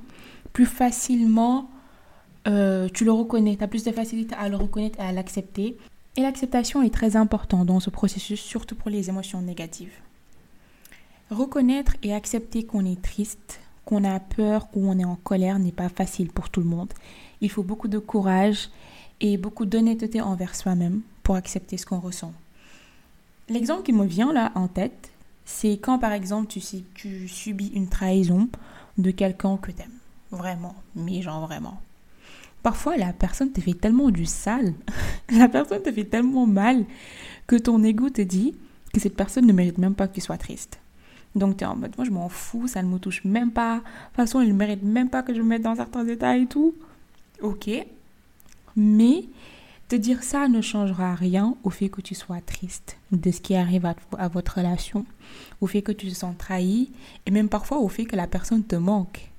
plus 0.54 0.66
facilement 0.66 1.70
euh, 2.48 2.88
tu 2.94 3.04
le 3.04 3.12
reconnais, 3.12 3.58
tu 3.58 3.64
as 3.64 3.68
plus 3.68 3.84
de 3.84 3.92
facilité 3.92 4.36
à 4.36 4.48
le 4.48 4.56
reconnaître 4.56 5.00
et 5.00 5.04
à 5.04 5.12
l'accepter. 5.12 5.78
Et 6.16 6.22
l'acceptation 6.22 6.84
est 6.84 6.94
très 6.94 7.16
importante 7.16 7.66
dans 7.66 7.80
ce 7.80 7.90
processus, 7.90 8.40
surtout 8.40 8.76
pour 8.76 8.92
les 8.92 9.10
émotions 9.10 9.42
négatives. 9.42 9.94
Reconnaître 11.32 11.96
et 12.04 12.14
accepter 12.14 12.64
qu'on 12.64 12.86
est 12.86 13.02
triste, 13.02 13.60
qu'on 13.86 14.04
a 14.04 14.20
peur 14.20 14.68
ou 14.74 14.88
on 14.88 15.00
est 15.00 15.06
en 15.06 15.16
colère 15.16 15.58
n'est 15.58 15.72
pas 15.72 15.90
facile 15.90 16.30
pour 16.30 16.50
tout 16.50 16.62
le 16.62 16.68
monde. 16.68 16.94
Il 17.42 17.50
faut 17.50 17.64
beaucoup 17.64 17.88
de 17.88 17.98
courage 17.98 18.70
et 19.22 19.38
beaucoup 19.38 19.66
d'honnêteté 19.66 20.22
envers 20.22 20.56
soi-même 20.56 21.02
pour 21.24 21.36
accepter 21.36 21.78
ce 21.78 21.86
qu'on 21.86 22.00
ressent. 22.00 22.34
L'exemple 23.50 23.84
qui 23.84 23.94
me 23.94 24.06
vient 24.06 24.32
là 24.32 24.52
en 24.56 24.68
tête, 24.68 25.12
c'est 25.46 25.78
quand 25.78 25.98
par 25.98 26.14
exemple 26.14 26.48
tu, 26.48 26.62
tu 26.94 27.28
subis 27.28 27.72
une 27.74 27.90
trahison 27.90 28.48
de 28.98 29.12
quelqu'un 29.12 29.58
que 29.58 29.72
t'aimes. 29.72 30.00
Vraiment, 30.32 30.76
mais 30.96 31.22
genre 31.22 31.46
vraiment. 31.46 31.80
Parfois 32.64 32.98
la 32.98 33.14
personne 33.14 33.52
te 33.52 33.62
fait 33.62 33.74
tellement 33.74 34.10
du 34.10 34.26
sale, 34.26 34.74
la 35.30 35.48
personne 35.48 35.82
te 35.82 35.92
fait 35.92 36.06
tellement 36.06 36.48
mal 36.48 36.86
que 37.46 37.58
ton 37.58 37.84
ego 37.84 38.10
te 38.10 38.22
dit 38.22 38.56
que 38.94 39.00
cette 39.00 39.16
personne 39.16 39.46
ne 39.46 39.54
mérite 39.54 39.78
même 39.78 39.96
pas 39.96 40.08
que 40.08 40.16
tu 40.16 40.22
sois 40.22 40.38
triste. 40.38 40.80
Donc 41.36 41.58
tu 41.58 41.64
es 41.64 41.68
en 41.68 41.76
mode, 41.76 41.94
moi 41.98 42.06
je 42.06 42.12
m'en 42.12 42.30
fous, 42.30 42.68
ça 42.68 42.82
ne 42.82 42.88
me 42.88 43.00
touche 43.00 43.24
même 43.26 43.52
pas. 43.52 43.78
De 43.78 43.82
toute 43.82 44.16
façon, 44.16 44.42
il 44.42 44.50
ne 44.50 44.54
mérite 44.54 44.84
même 44.84 45.10
pas 45.10 45.24
que 45.24 45.34
je 45.34 45.42
me 45.42 45.48
mette 45.48 45.64
dans 45.64 45.76
certains 45.76 46.08
états 46.08 46.38
et 46.38 46.46
tout. 46.46 46.76
Ok, 47.42 47.70
mais 48.76 49.26
te 49.90 49.96
dire 49.96 50.24
ça 50.24 50.48
ne 50.48 50.62
changera 50.62 51.16
rien 51.16 51.56
au 51.64 51.70
fait 51.70 51.90
que 51.90 52.02
tu 52.02 52.16
sois 52.16 52.42
triste 52.42 52.98
de 53.12 53.32
ce 53.32 53.42
qui 53.42 53.56
arrive 53.56 53.86
à, 53.86 54.28
votre 54.28 54.58
relation, 54.58 55.06
au 55.60 55.68
fait 55.68 55.82
que 55.82 55.92
tu 55.92 56.08
te 56.08 56.16
sens 56.16 56.36
trahi 56.38 56.92
et 57.26 57.32
même 57.32 57.50
parfois 57.50 57.80
au 57.80 57.90
fait 57.90 58.06
que 58.06 58.16
la 58.16 58.28
personne 58.28 58.64
te 58.64 58.76
manque. 58.76 59.30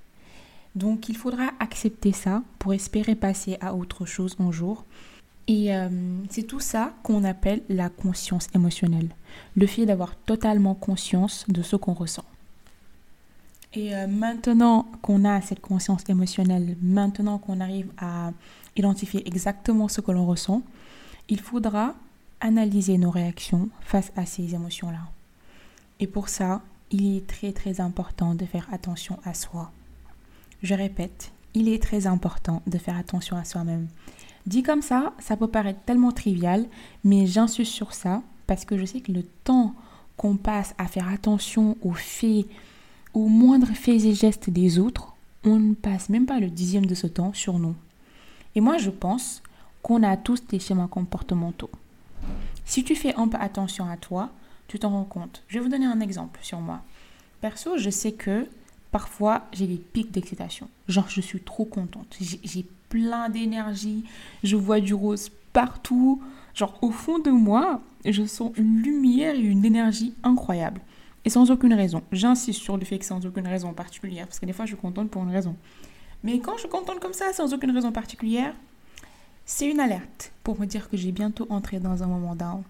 Donc 0.74 1.08
il 1.08 1.16
faudra 1.16 1.50
accepter 1.60 2.12
ça 2.12 2.42
pour 2.58 2.74
espérer 2.74 3.14
passer 3.14 3.56
à 3.60 3.74
autre 3.74 4.06
chose 4.06 4.36
un 4.40 4.50
jour. 4.50 4.84
Et 5.46 5.74
euh, 5.74 5.88
c'est 6.30 6.44
tout 6.44 6.60
ça 6.60 6.94
qu'on 7.02 7.22
appelle 7.22 7.62
la 7.68 7.90
conscience 7.90 8.48
émotionnelle. 8.54 9.10
Le 9.56 9.66
fait 9.66 9.86
d'avoir 9.86 10.16
totalement 10.16 10.74
conscience 10.74 11.44
de 11.48 11.62
ce 11.62 11.76
qu'on 11.76 11.92
ressent. 11.92 12.24
Et 13.74 13.94
euh, 13.94 14.06
maintenant 14.06 14.86
qu'on 15.02 15.24
a 15.24 15.40
cette 15.40 15.60
conscience 15.60 16.02
émotionnelle, 16.08 16.76
maintenant 16.80 17.38
qu'on 17.38 17.60
arrive 17.60 17.88
à 17.98 18.32
identifier 18.76 19.26
exactement 19.26 19.88
ce 19.88 20.00
que 20.00 20.12
l'on 20.12 20.26
ressent, 20.26 20.62
il 21.28 21.40
faudra 21.40 21.94
analyser 22.40 22.98
nos 22.98 23.10
réactions 23.10 23.68
face 23.80 24.12
à 24.16 24.26
ces 24.26 24.54
émotions-là. 24.54 25.00
Et 26.00 26.06
pour 26.06 26.28
ça, 26.28 26.62
il 26.90 27.16
est 27.16 27.26
très 27.26 27.52
très 27.52 27.80
important 27.80 28.34
de 28.34 28.44
faire 28.44 28.68
attention 28.72 29.18
à 29.24 29.34
soi. 29.34 29.72
Je 30.64 30.72
répète, 30.72 31.30
il 31.52 31.68
est 31.68 31.82
très 31.82 32.06
important 32.06 32.62
de 32.66 32.78
faire 32.78 32.96
attention 32.96 33.36
à 33.36 33.44
soi-même. 33.44 33.86
Dit 34.46 34.62
comme 34.62 34.80
ça, 34.80 35.12
ça 35.18 35.36
peut 35.36 35.46
paraître 35.46 35.80
tellement 35.84 36.10
trivial, 36.10 36.64
mais 37.04 37.26
j'insiste 37.26 37.70
sur 37.70 37.92
ça 37.92 38.22
parce 38.46 38.64
que 38.64 38.78
je 38.78 38.86
sais 38.86 39.02
que 39.02 39.12
le 39.12 39.24
temps 39.44 39.74
qu'on 40.16 40.38
passe 40.38 40.74
à 40.78 40.86
faire 40.86 41.06
attention 41.10 41.76
aux 41.82 41.92
faits, 41.92 42.46
aux 43.12 43.28
moindres 43.28 43.74
faits 43.74 44.06
et 44.06 44.14
gestes 44.14 44.48
des 44.48 44.78
autres, 44.78 45.12
on 45.44 45.56
ne 45.56 45.74
passe 45.74 46.08
même 46.08 46.24
pas 46.24 46.40
le 46.40 46.48
dixième 46.48 46.86
de 46.86 46.94
ce 46.94 47.08
temps 47.08 47.34
sur 47.34 47.58
nous. 47.58 47.74
Et 48.54 48.62
moi, 48.62 48.78
je 48.78 48.88
pense 48.88 49.42
qu'on 49.82 50.02
a 50.02 50.16
tous 50.16 50.46
des 50.46 50.60
schémas 50.60 50.88
comportementaux. 50.88 51.70
Si 52.64 52.84
tu 52.84 52.96
fais 52.96 53.14
un 53.16 53.28
peu 53.28 53.36
attention 53.38 53.86
à 53.86 53.98
toi, 53.98 54.30
tu 54.68 54.78
t'en 54.78 54.88
rends 54.88 55.04
compte. 55.04 55.42
Je 55.46 55.58
vais 55.58 55.64
vous 55.64 55.70
donner 55.70 55.84
un 55.84 56.00
exemple 56.00 56.40
sur 56.42 56.60
moi. 56.60 56.80
Perso, 57.42 57.76
je 57.76 57.90
sais 57.90 58.12
que 58.12 58.48
parfois 58.94 59.42
j'ai 59.50 59.66
des 59.66 59.76
pics 59.76 60.12
d'excitation. 60.12 60.68
Genre, 60.86 61.08
je 61.08 61.20
suis 61.20 61.40
trop 61.40 61.64
contente. 61.64 62.16
J'ai 62.20 62.64
plein 62.88 63.28
d'énergie. 63.28 64.04
Je 64.44 64.54
vois 64.54 64.78
du 64.78 64.94
rose 64.94 65.32
partout. 65.52 66.22
Genre, 66.54 66.78
au 66.80 66.92
fond 66.92 67.18
de 67.18 67.32
moi, 67.32 67.80
je 68.04 68.24
sens 68.24 68.52
une 68.56 68.82
lumière 68.82 69.34
et 69.34 69.40
une 69.40 69.64
énergie 69.64 70.14
incroyable. 70.22 70.80
Et 71.24 71.28
sans 71.28 71.50
aucune 71.50 71.74
raison. 71.74 72.02
J'insiste 72.12 72.60
sur 72.60 72.76
le 72.76 72.84
fait 72.84 73.00
que 73.00 73.04
sans 73.04 73.26
aucune 73.26 73.48
raison 73.48 73.72
particulière, 73.72 74.28
parce 74.28 74.38
que 74.38 74.46
des 74.46 74.52
fois, 74.52 74.64
je 74.64 74.74
suis 74.74 74.80
contente 74.80 75.10
pour 75.10 75.24
une 75.24 75.32
raison. 75.32 75.56
Mais 76.22 76.38
quand 76.38 76.56
je 76.56 76.68
contente 76.68 77.00
comme 77.00 77.14
ça, 77.14 77.32
sans 77.32 77.52
aucune 77.52 77.72
raison 77.72 77.90
particulière, 77.90 78.54
c'est 79.44 79.68
une 79.68 79.80
alerte 79.80 80.30
pour 80.44 80.60
me 80.60 80.66
dire 80.66 80.88
que 80.88 80.96
j'ai 80.96 81.10
bientôt 81.10 81.48
entré 81.50 81.80
dans 81.80 82.04
un 82.04 82.06
moment 82.06 82.36
down 82.36 82.62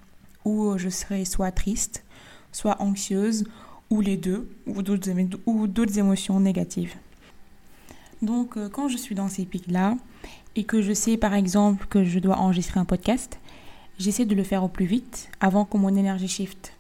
où 0.47 0.79
je 0.79 0.89
serai 0.89 1.27
soit 1.27 1.53
triste, 1.53 2.03
soit 2.51 2.81
anxieuse, 2.81 3.45
ou 3.91 4.01
les 4.01 4.17
deux, 4.17 4.49
ou 4.67 4.83
d'autres 4.83 5.99
émotions 5.99 6.41
négatives. 6.41 6.95
Donc, 8.23 8.57
euh, 8.57 8.69
quand 8.69 8.89
je 8.89 8.97
suis 8.97 9.15
dans 9.15 9.29
ces 9.29 9.45
pics-là, 9.45 9.97
et 10.57 10.65
que 10.65 10.83
je 10.83 10.93
sais 10.93 11.17
par 11.17 11.35
exemple 11.35 11.87
que 11.87 12.05
je 12.05 12.19
dois 12.19 12.37
enregistrer 12.39 12.81
un 12.81 12.85
podcast, 12.85 13.39
j'essaie 13.99 14.25
de 14.25 14.35
le 14.35 14.45
faire 14.45 14.65
au 14.65 14.69
plus 14.69 14.87
vite 14.87 15.29
avant 15.41 15.65
que 15.65 15.77
mon 15.77 15.95
énergie 15.95 16.29
shift. 16.29 16.73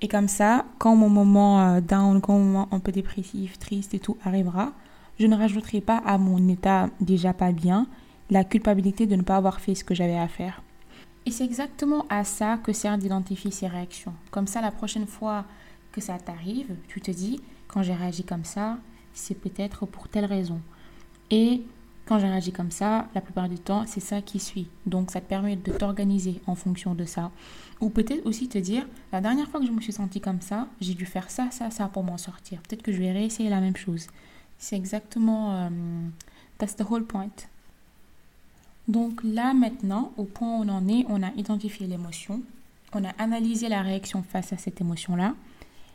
Et 0.00 0.08
comme 0.08 0.28
ça, 0.28 0.64
quand 0.78 0.96
mon 0.96 1.08
moment 1.08 1.60
euh, 1.60 1.80
down, 1.80 2.20
quand 2.20 2.32
mon 2.32 2.44
moment 2.44 2.68
un 2.72 2.80
peu 2.80 2.90
dépressif, 2.90 3.58
triste 3.58 3.94
et 3.94 3.98
tout 3.98 4.16
arrivera, 4.24 4.72
je 5.20 5.26
ne 5.26 5.36
rajouterai 5.36 5.80
pas 5.80 5.98
à 6.04 6.18
mon 6.18 6.48
état 6.48 6.88
déjà 7.00 7.32
pas 7.32 7.52
bien 7.52 7.86
la 8.30 8.44
culpabilité 8.44 9.06
de 9.06 9.14
ne 9.14 9.22
pas 9.22 9.36
avoir 9.36 9.60
fait 9.60 9.74
ce 9.74 9.84
que 9.84 9.94
j'avais 9.94 10.18
à 10.18 10.26
faire. 10.26 10.62
Et 11.26 11.30
c'est 11.30 11.44
exactement 11.44 12.04
à 12.08 12.24
ça 12.24 12.58
que 12.64 12.72
sert 12.72 12.98
d'identifier 12.98 13.52
ses 13.52 13.68
réactions. 13.68 14.14
Comme 14.32 14.48
ça, 14.48 14.60
la 14.60 14.72
prochaine 14.72 15.06
fois 15.06 15.44
que 15.92 16.00
ça 16.00 16.18
t'arrive, 16.18 16.74
tu 16.88 17.00
te 17.00 17.10
dis, 17.10 17.40
quand 17.68 17.82
j'ai 17.82 17.94
réagi 17.94 18.24
comme 18.24 18.44
ça, 18.44 18.78
c'est 19.14 19.34
peut-être 19.34 19.86
pour 19.86 20.08
telle 20.08 20.24
raison. 20.24 20.60
Et 21.30 21.62
quand 22.06 22.18
j'ai 22.18 22.28
réagi 22.28 22.52
comme 22.52 22.70
ça, 22.70 23.08
la 23.14 23.20
plupart 23.20 23.48
du 23.48 23.58
temps, 23.58 23.84
c'est 23.86 24.00
ça 24.00 24.20
qui 24.20 24.40
suit. 24.40 24.68
Donc, 24.86 25.10
ça 25.10 25.20
te 25.20 25.26
permet 25.26 25.56
de 25.56 25.72
t'organiser 25.72 26.40
en 26.46 26.54
fonction 26.54 26.94
de 26.94 27.04
ça. 27.04 27.30
Ou 27.80 27.90
peut-être 27.90 28.26
aussi 28.26 28.48
te 28.48 28.58
dire, 28.58 28.86
la 29.12 29.20
dernière 29.20 29.48
fois 29.48 29.60
que 29.60 29.66
je 29.66 29.72
me 29.72 29.80
suis 29.80 29.92
sentie 29.92 30.20
comme 30.20 30.40
ça, 30.40 30.68
j'ai 30.80 30.94
dû 30.94 31.06
faire 31.06 31.30
ça, 31.30 31.50
ça, 31.50 31.70
ça 31.70 31.88
pour 31.88 32.02
m'en 32.02 32.18
sortir. 32.18 32.60
Peut-être 32.62 32.82
que 32.82 32.92
je 32.92 32.98
vais 32.98 33.12
réessayer 33.12 33.50
la 33.50 33.60
même 33.60 33.76
chose. 33.76 34.08
C'est 34.58 34.76
exactement... 34.76 35.56
Euh, 35.56 35.68
that's 36.58 36.76
the 36.76 36.84
whole 36.88 37.04
point. 37.04 37.30
Donc 38.88 39.20
là 39.22 39.54
maintenant, 39.54 40.12
au 40.16 40.24
point 40.24 40.48
où 40.48 40.62
on 40.62 40.68
en 40.68 40.88
est, 40.88 41.04
on 41.08 41.22
a 41.22 41.30
identifié 41.36 41.86
l'émotion, 41.86 42.42
on 42.92 43.04
a 43.04 43.10
analysé 43.18 43.68
la 43.68 43.82
réaction 43.82 44.22
face 44.22 44.52
à 44.52 44.56
cette 44.56 44.80
émotion-là, 44.80 45.34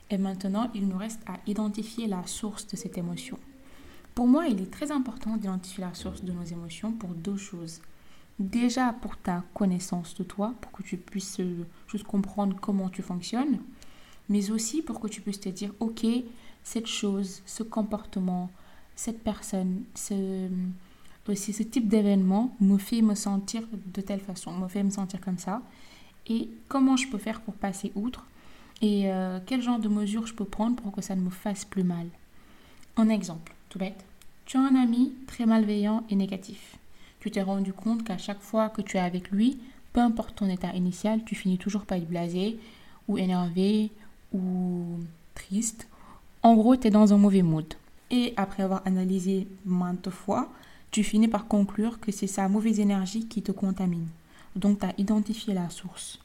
et 0.10 0.18
maintenant 0.18 0.70
il 0.74 0.88
nous 0.88 0.98
reste 0.98 1.22
à 1.28 1.38
identifier 1.48 2.08
la 2.08 2.26
source 2.26 2.68
de 2.68 2.76
cette 2.76 2.98
émotion. 2.98 3.38
Pour 4.18 4.28
moi, 4.28 4.48
il 4.48 4.60
est 4.62 4.72
très 4.72 4.92
important 4.92 5.38
d'identifier 5.38 5.84
la 5.84 5.94
source 5.94 6.24
de 6.24 6.32
nos 6.32 6.44
émotions 6.44 6.92
pour 6.92 7.12
deux 7.12 7.38
choses. 7.38 7.82
Déjà 8.40 8.92
pour 8.94 9.16
ta 9.16 9.44
connaissance 9.54 10.16
de 10.16 10.24
toi, 10.24 10.56
pour 10.60 10.72
que 10.72 10.82
tu 10.82 10.98
puisses 10.98 11.40
euh, 11.40 11.68
juste 11.88 12.04
comprendre 12.04 12.58
comment 12.60 12.90
tu 12.90 13.04
fonctionnes, 13.04 13.60
mais 14.28 14.50
aussi 14.50 14.82
pour 14.82 15.00
que 15.00 15.08
tu 15.08 15.22
puisses 15.22 15.40
te 15.40 15.50
dire, 15.50 15.72
ok, 15.80 16.06
cette 16.64 16.88
chose, 16.88 17.44
ce 17.46 17.62
comportement, 17.62 18.50
cette 18.96 19.24
personne, 19.24 19.84
ce, 19.94 20.50
si 21.36 21.54
ce 21.54 21.64
type 21.64 21.88
d'événement 21.88 22.56
me 22.60 22.80
fait 22.80 23.04
me 23.04 23.14
sentir 23.16 23.62
de 23.72 24.02
telle 24.02 24.20
façon, 24.20 24.52
me 24.52 24.68
fait 24.68 24.84
me 24.84 24.90
sentir 24.90 25.22
comme 25.22 25.38
ça, 25.38 25.62
et 26.26 26.50
comment 26.68 26.98
je 26.98 27.08
peux 27.08 27.18
faire 27.18 27.42
pour 27.42 27.54
passer 27.54 27.92
outre, 27.96 28.26
et 28.82 29.12
euh, 29.12 29.40
quel 29.46 29.62
genre 29.62 29.80
de 29.80 29.88
mesures 29.88 30.28
je 30.28 30.34
peux 30.34 30.46
prendre 30.46 30.76
pour 30.76 30.92
que 30.92 31.02
ça 31.02 31.16
ne 31.16 31.22
me 31.22 31.30
fasse 31.30 31.66
plus 31.66 31.84
mal? 31.84 32.08
Un 32.96 33.10
exemple, 33.10 33.54
tout 33.70 33.80
bête. 33.80 34.06
Tu 34.46 34.58
as 34.58 34.62
un 34.62 34.76
ami 34.76 35.14
très 35.28 35.46
malveillant 35.46 36.04
et 36.10 36.16
négatif. 36.16 36.78
Tu 37.20 37.32
t'es 37.32 37.42
rendu 37.42 37.74
compte 37.74 38.04
qu'à 38.04 38.18
chaque 38.18 38.42
fois 38.42 38.70
que 38.70 38.82
tu 38.82 38.98
es 38.98 39.00
avec 39.00 39.32
lui, 39.32 39.60
peu 39.94 40.00
importe 40.00 40.36
ton 40.36 40.50
état 40.50 40.74
initial, 40.74 41.24
tu 41.26 41.36
finis 41.36 41.58
toujours 41.58 41.86
par 41.86 41.98
être 41.98 42.08
blasé, 42.08 42.60
ou 43.08 43.18
énervé, 43.18 43.90
ou 44.34 45.00
triste. 45.34 45.88
En 46.44 46.56
gros, 46.56 46.76
tu 46.76 46.88
es 46.88 46.92
dans 46.92 47.14
un 47.14 47.18
mauvais 47.18 47.42
mood. 47.42 47.74
Et 48.12 48.34
après 48.38 48.64
avoir 48.64 48.84
analysé 48.86 49.48
maintes 49.66 50.10
fois, 50.10 50.50
tu 50.92 51.04
finis 51.04 51.28
par 51.28 51.48
conclure 51.48 52.00
que 52.00 52.12
c'est 52.12 52.28
sa 52.28 52.48
mauvaise 52.48 52.80
énergie 52.80 53.28
qui 53.28 53.42
te 53.42 53.52
contamine. 53.52 54.08
Donc, 54.56 54.80
tu 54.80 54.86
as 54.86 54.94
identifié 54.98 55.54
la 55.54 55.70
source. 55.70 56.20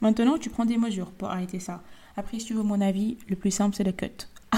Maintenant, 0.00 0.38
tu 0.38 0.50
prends 0.50 0.64
des 0.64 0.78
mesures 0.78 1.10
pour 1.10 1.30
arrêter 1.30 1.60
ça. 1.60 1.82
Après, 2.16 2.38
si 2.38 2.46
tu 2.46 2.54
veux 2.54 2.62
mon 2.62 2.80
avis, 2.80 3.18
le 3.28 3.36
plus 3.36 3.50
simple, 3.50 3.76
c'est 3.76 3.84
le 3.84 3.92
cut. 3.92 4.06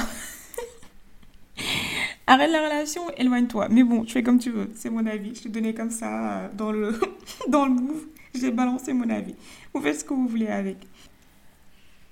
Arrête 2.26 2.50
la 2.50 2.62
relation, 2.62 3.02
éloigne-toi. 3.16 3.68
Mais 3.68 3.82
bon, 3.82 4.04
tu 4.04 4.12
fais 4.12 4.22
comme 4.22 4.38
tu 4.38 4.50
veux. 4.50 4.70
C'est 4.74 4.90
mon 4.90 5.06
avis. 5.06 5.34
Je 5.34 5.42
te 5.42 5.48
donnais 5.48 5.74
comme 5.74 5.90
ça 5.90 6.38
euh, 6.38 6.48
dans 6.56 6.72
le, 6.72 6.98
dans 7.48 7.66
le. 7.66 7.74
J'ai 8.34 8.50
balancé 8.50 8.92
mon 8.92 9.10
avis. 9.10 9.34
Vous 9.74 9.80
faites 9.80 10.00
ce 10.00 10.04
que 10.04 10.14
vous 10.14 10.28
voulez 10.28 10.46
avec. 10.46 10.78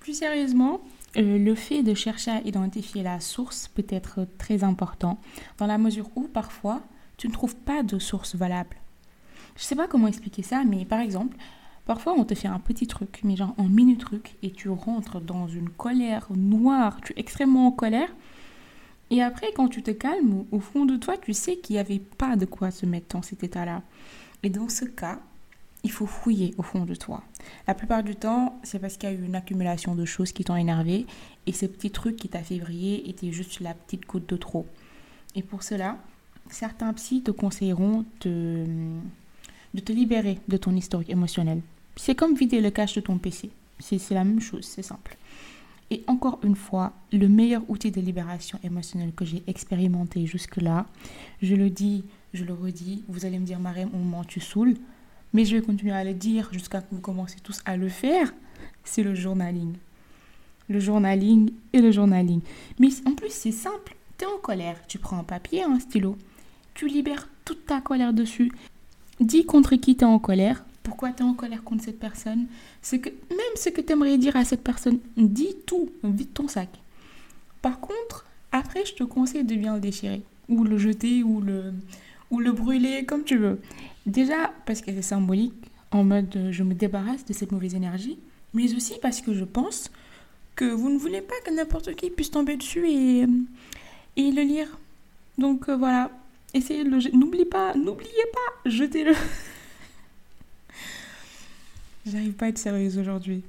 Plus 0.01 0.15
sérieusement, 0.15 0.81
euh, 1.17 1.39
le 1.39 1.55
fait 1.55 1.83
de 1.83 1.95
chercher 1.95 2.31
à 2.31 2.41
identifier 2.43 3.03
la 3.03 3.21
source 3.21 3.69
peut 3.69 3.87
être 3.89 4.27
très 4.39 4.65
important 4.65 5.19
dans 5.59 5.67
la 5.67 5.79
mesure 5.79 6.09
où 6.17 6.23
parfois 6.29 6.83
tu 7.17 7.29
ne 7.29 7.33
trouves 7.33 7.57
pas 7.57 7.83
de 7.83 7.99
source 7.99 8.35
valable. 8.35 8.77
Je 9.57 9.63
ne 9.63 9.67
sais 9.67 9.77
pas 9.77 9.89
comment 9.89 10.07
expliquer 10.07 10.43
ça, 10.43 10.65
mais 10.65 10.85
par 10.85 11.01
exemple, 11.01 11.37
parfois 11.87 12.15
on 12.17 12.25
te 12.25 12.35
fait 12.35 12.49
un 12.49 12.59
petit 12.59 12.87
truc, 12.87 13.21
mais 13.25 13.37
genre 13.37 13.55
un 13.59 13.69
mini 13.69 13.97
truc, 13.97 14.37
et 14.43 14.51
tu 14.51 14.69
rentres 14.69 15.21
dans 15.21 15.49
une 15.49 15.71
colère 15.71 16.27
noire, 16.35 17.01
tu 17.03 17.13
es 17.13 17.21
extrêmement 17.21 17.69
en 17.69 17.73
colère. 17.73 18.15
Et 19.11 19.23
après, 19.23 19.53
quand 19.55 19.69
tu 19.69 19.83
te 19.83 19.91
calmes, 19.91 20.45
au 20.53 20.61
fond 20.61 20.85
de 20.85 20.97
toi, 20.97 21.17
tu 21.17 21.33
sais 21.33 21.57
qu'il 21.57 21.75
n'y 21.75 21.81
avait 21.81 21.99
pas 21.99 22.37
de 22.37 22.47
quoi 22.47 22.71
se 22.71 22.87
mettre 22.87 23.17
dans 23.17 23.23
cet 23.23 23.43
état-là. 23.43 23.83
Et 24.45 24.51
dans 24.51 24.69
ce 24.69 24.85
cas, 24.85 25.19
il 25.83 25.91
faut 25.91 26.07
fouiller 26.07 26.55
au 26.59 26.63
fond 26.63 26.85
de 26.85 26.95
toi. 26.95 27.23
La 27.67 27.75
plupart 27.75 28.03
du 28.03 28.15
temps, 28.15 28.59
c'est 28.63 28.79
parce 28.79 28.97
qu'il 28.97 29.09
y 29.09 29.13
a 29.13 29.15
eu 29.15 29.25
une 29.25 29.35
accumulation 29.35 29.95
de 29.95 30.05
choses 30.05 30.33
qui 30.33 30.45
t'ont 30.45 30.57
énervé 30.57 31.07
et 31.47 31.53
ce 31.53 31.67
petit 31.67 31.91
truc 31.91 32.17
qui 32.17 32.29
t'a 32.29 32.43
février 32.43 33.09
était 33.09 33.33
juste 33.33 33.61
la 33.61 33.75
petite 33.75 34.07
goutte 34.07 34.29
de 34.29 34.37
trop. 34.37 34.67
Et 35.35 35.43
pour 35.43 35.63
cela, 35.63 35.97
certains 36.51 36.93
psys 36.93 37.23
te 37.23 37.31
conseilleront 37.31 38.05
de, 38.23 38.67
de 39.75 39.81
te 39.81 39.93
libérer 39.93 40.39
de 40.49 40.57
ton 40.57 40.75
historique 40.75 41.11
émotionnel. 41.11 41.61
C'est 41.97 42.15
comme 42.15 42.35
vider 42.35 42.61
le 42.61 42.71
cache 42.71 42.95
de 42.95 43.01
ton 43.01 43.19
PC. 43.19 43.51
C'est 43.79 44.15
la 44.15 44.25
même 44.25 44.41
chose, 44.41 44.65
c'est 44.65 44.83
simple. 44.83 45.17
Et 45.91 46.05
encore 46.07 46.39
une 46.45 46.55
fois, 46.55 46.93
le 47.13 47.29
meilleur 47.29 47.63
outil 47.69 47.91
de 47.91 48.01
libération 48.01 48.59
émotionnelle 48.63 49.13
que 49.13 49.25
j'ai 49.25 49.43
expérimenté 49.49 50.25
jusque-là, 50.27 50.87
je 51.43 51.57
le 51.57 51.69
dis, 51.69 52.05
je 52.33 52.45
le 52.45 52.53
redis, 52.53 53.03
vous 53.09 53.27
allez 53.27 53.39
me 53.39 53.45
dire, 53.45 53.59
Marème, 53.59 53.91
au 53.93 53.99
moment 53.99 54.23
tu 54.23 54.39
saoules, 54.39 54.77
mais 55.33 55.45
je 55.45 55.57
vais 55.57 55.63
continuer 55.63 55.93
à 55.93 56.05
le 56.05 56.15
dire 56.15 56.49
jusqu'à 56.53 56.81
ce 56.81 56.87
que 56.87 56.95
vous 56.95 57.01
commencez 57.01 57.39
tous 57.43 57.61
à 57.65 57.77
le 57.77 57.89
faire, 57.89 58.33
c'est 58.85 59.03
le 59.03 59.15
journaling. 59.15 59.75
Le 60.69 60.79
journaling 60.79 61.51
et 61.73 61.81
le 61.81 61.91
journaling. 61.91 62.41
Mais 62.79 62.89
en 63.07 63.15
plus, 63.15 63.33
c'est 63.33 63.51
simple. 63.51 63.97
Tu 64.17 64.25
es 64.25 64.29
en 64.29 64.39
colère, 64.39 64.77
tu 64.87 64.99
prends 64.99 65.19
un 65.19 65.25
papier, 65.25 65.65
un 65.65 65.81
stylo, 65.81 66.17
tu 66.75 66.87
libères 66.87 67.29
toute 67.45 67.67
ta 67.67 67.81
colère 67.81 68.13
dessus. 68.13 68.53
Dis 69.21 69.45
contre 69.45 69.77
qui 69.77 69.97
tu 69.97 70.03
es 70.03 70.07
en 70.07 70.19
colère, 70.19 70.65
pourquoi 70.83 71.13
tu 71.13 71.23
es 71.23 71.27
en 71.27 71.35
colère 71.35 71.63
contre 71.63 71.85
cette 71.85 71.99
personne? 71.99 72.47
Ce 72.83 72.97
que, 72.97 73.11
même 73.31 73.55
ce 73.55 73.69
que 73.69 73.81
tu 73.81 73.93
aimerais 73.93 74.19
dire 74.19 74.37
à 74.37 74.45
cette 74.45 74.63
personne, 74.63 74.99
dis 75.17 75.55
tout, 75.67 75.91
vide 76.03 76.33
ton 76.33 76.49
sac. 76.49 76.69
Par 77.61 77.81
contre, 77.81 78.25
après, 78.51 78.85
je 78.87 78.95
te 78.95 79.05
conseille 79.05 79.45
de 79.45 79.55
bien 79.55 79.75
le 79.75 79.81
déchirer, 79.81 80.23
ou 80.49 80.65
le 80.65 80.79
jeter, 80.79 81.23
ou 81.23 81.41
le, 81.41 81.75
ou 82.31 82.41
le 82.41 82.53
brûler, 82.53 83.05
comme 83.05 83.25
tu 83.25 83.37
veux. 83.37 83.61
Déjà, 84.07 84.53
parce 84.65 84.81
que 84.81 84.91
c'est 84.91 85.03
symbolique, 85.03 85.53
en 85.91 86.05
mode 86.05 86.35
euh, 86.37 86.53
je 86.53 86.63
me 86.63 86.75
débarrasse 86.75 87.25
de 87.25 87.33
cette 87.33 87.53
mauvaise 87.53 87.75
énergie, 87.75 88.19
mais 88.55 88.75
aussi 88.75 88.95
parce 89.03 89.21
que 89.21 89.35
je 89.35 89.45
pense 89.45 89.91
que 90.57 90.65
vous 90.65 90.89
ne 90.89 90.99
voulez 90.99 91.21
pas 91.21 91.35
que 91.45 91.55
n'importe 91.55 91.95
qui 91.95 92.11
puisse 92.11 92.31
tomber 92.31 92.57
dessus 92.57 92.89
et, 92.89 93.27
et 94.17 94.33
le 94.33 94.43
lire. 94.43 94.79
Donc 95.39 95.69
euh, 95.69 95.77
voilà, 95.77 96.11
Essayez 96.53 96.85
de 96.85 96.91
le 96.91 97.17
N'oubliez 97.17 97.45
pas, 97.45 97.75
n'oubliez 97.75 98.27
pas, 98.33 98.71
jetez-le. 98.71 99.15
J'arrive 102.07 102.33
pas 102.33 102.47
à 102.47 102.49
être 102.49 102.59
sérieuse 102.59 102.99
aujourd'hui. 102.99 103.45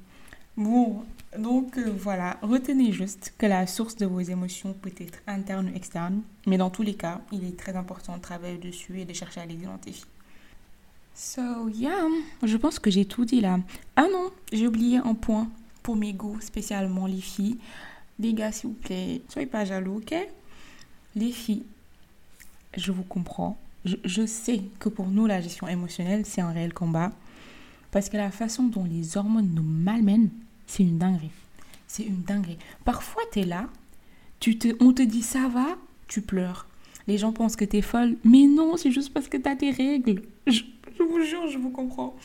Bon, 0.58 1.04
donc 1.38 1.78
euh, 1.78 1.92
voilà, 1.98 2.38
retenez 2.42 2.92
juste 2.92 3.34
que 3.38 3.46
la 3.46 3.66
source 3.66 3.96
de 3.96 4.06
vos 4.06 4.20
émotions 4.20 4.74
peut 4.74 4.92
être 5.00 5.20
interne 5.26 5.70
ou 5.70 5.76
externe, 5.76 6.22
mais 6.46 6.58
dans 6.58 6.70
tous 6.70 6.84
les 6.84 6.94
cas, 6.94 7.22
il 7.32 7.46
est 7.46 7.58
très 7.58 7.76
important 7.76 8.18
de 8.18 8.22
travailler 8.22 8.58
dessus 8.58 9.00
et 9.00 9.06
de 9.06 9.14
chercher 9.14 9.42
à 9.42 9.46
les 9.46 9.56
identifier. 9.56 10.06
So, 11.16 11.70
yeah, 11.70 12.08
je 12.44 12.58
pense 12.58 12.80
que 12.80 12.92
j'ai 12.92 13.06
tout 13.06 13.26
dit 13.26 13.42
là. 13.42 13.60
Ah 13.96 14.08
non, 14.12 14.30
j'ai 14.52 14.68
oublié 14.68 14.98
un 14.98 15.14
point 15.14 15.50
pour 15.84 15.96
mes 15.96 16.14
goûts, 16.14 16.40
spécialement 16.42 17.08
les 17.08 17.22
filles. 17.22 17.58
Les 18.20 18.34
gars, 18.34 18.52
s'il 18.52 18.70
vous 18.70 18.76
plaît, 18.76 19.22
soyez 19.30 19.48
pas 19.48 19.66
jaloux, 19.66 19.98
ok? 19.98 20.16
Les 21.16 21.32
filles, 21.32 21.66
je 22.76 22.92
vous 22.92 23.04
comprends. 23.04 23.58
Je, 23.84 24.26
sais 24.26 24.62
que 24.80 24.90
pour 24.90 25.08
nous, 25.08 25.26
la 25.26 25.42
gestion 25.42 25.68
émotionnelle, 25.68 26.26
c'est 26.26 26.42
un 26.42 26.52
réel 26.52 26.74
combat. 26.74 27.12
Parce 27.90 28.10
que 28.10 28.18
la 28.18 28.32
façon 28.32 28.64
dont 28.64 28.86
les 28.86 29.18
hormones 29.18 29.52
nous 29.54 29.64
malmènent, 29.64 30.30
c'est 30.68 30.84
une 30.84 30.98
dinguerie. 30.98 31.32
C'est 31.88 32.04
une 32.04 32.22
dinguerie. 32.22 32.58
Parfois, 32.86 33.24
tu 33.32 33.40
es 33.40 33.44
là, 33.44 33.68
tu 34.40 34.58
te, 34.58 34.70
on 34.80 34.94
te 34.94 35.02
dit 35.02 35.24
ça 35.24 35.50
va, 35.50 35.76
tu 36.08 36.22
pleures. 36.22 36.68
Les 37.08 37.18
gens 37.18 37.34
pensent 37.34 37.56
que 37.56 37.66
tu 37.66 37.78
es 37.78 37.82
folle, 37.82 38.16
mais 38.24 38.46
non, 38.46 38.78
c'est 38.78 38.92
juste 38.92 39.12
parce 39.12 39.28
que 39.28 39.38
tu 39.38 39.50
as 39.50 39.56
tes 39.56 39.72
règles. 39.72 40.22
Je, 40.48 40.62
vous 41.00 41.22
jure, 41.24 41.48
je 41.50 41.58
vous 41.58 41.72
comprends. 41.72 42.16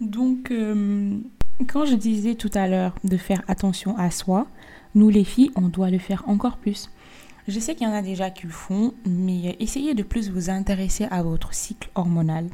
Donc, 0.00 0.50
euh, 0.50 1.18
quand 1.68 1.84
je 1.84 1.94
disais 1.96 2.34
tout 2.36 2.50
à 2.54 2.68
l'heure 2.68 2.94
de 3.04 3.16
faire 3.16 3.42
attention 3.48 3.96
à 3.98 4.10
soi, 4.10 4.46
nous 4.94 5.08
les 5.08 5.24
filles, 5.24 5.50
on 5.56 5.68
doit 5.68 5.90
le 5.90 5.98
faire 5.98 6.24
encore 6.28 6.56
plus. 6.56 6.88
Je 7.48 7.58
sais 7.58 7.74
qu'il 7.74 7.88
y 7.88 7.90
en 7.90 7.94
a 7.94 8.02
déjà 8.02 8.30
qui 8.30 8.46
le 8.46 8.52
font, 8.52 8.94
mais 9.04 9.56
essayez 9.58 9.94
de 9.94 10.04
plus 10.04 10.30
vous 10.30 10.48
intéresser 10.48 11.06
à 11.10 11.22
votre 11.24 11.54
cycle 11.54 11.90
hormonal, 11.96 12.46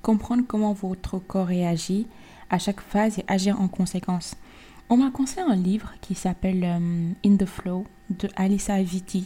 comprendre 0.00 0.44
comment 0.46 0.72
votre 0.72 1.18
corps 1.18 1.48
réagit 1.48 2.06
à 2.48 2.58
chaque 2.58 2.80
phase 2.80 3.18
et 3.18 3.24
agir 3.26 3.60
en 3.60 3.66
conséquence. 3.66 4.36
On 4.90 4.96
m'a 4.96 5.10
conseillé 5.10 5.42
un 5.42 5.56
livre 5.56 5.92
qui 6.00 6.14
s'appelle 6.14 6.64
euh, 6.64 7.10
In 7.26 7.36
the 7.36 7.46
Flow 7.46 7.84
de 8.10 8.28
Alisa 8.36 8.80
Vitti. 8.80 9.24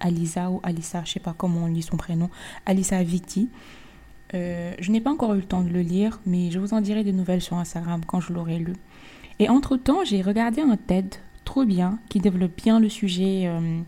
Alisa 0.00 0.50
ou 0.50 0.60
Alisa, 0.62 1.02
je 1.04 1.12
sais 1.12 1.20
pas 1.20 1.34
comment 1.36 1.64
on 1.64 1.66
lit 1.66 1.82
son 1.82 1.96
prénom. 1.96 2.30
Alisa 2.64 3.02
Vitti. 3.02 3.50
Euh, 4.34 4.74
je 4.80 4.90
n'ai 4.90 5.00
pas 5.00 5.12
encore 5.12 5.34
eu 5.34 5.38
le 5.38 5.44
temps 5.44 5.62
de 5.62 5.68
le 5.68 5.80
lire, 5.80 6.18
mais 6.26 6.50
je 6.50 6.58
vous 6.58 6.74
en 6.74 6.80
dirai 6.80 7.04
des 7.04 7.12
nouvelles 7.12 7.42
sur 7.42 7.56
Instagram 7.56 8.00
quand 8.06 8.20
je 8.20 8.32
l'aurai 8.32 8.58
lu. 8.58 8.72
Et 9.38 9.48
entre-temps, 9.48 10.02
j'ai 10.04 10.22
regardé 10.22 10.62
un 10.62 10.76
TED 10.76 11.14
trop 11.44 11.64
bien 11.64 11.98
qui 12.08 12.20
développe 12.20 12.56
bien 12.56 12.80
le 12.80 12.88
sujet. 12.88 13.42
Euh, 13.46 13.82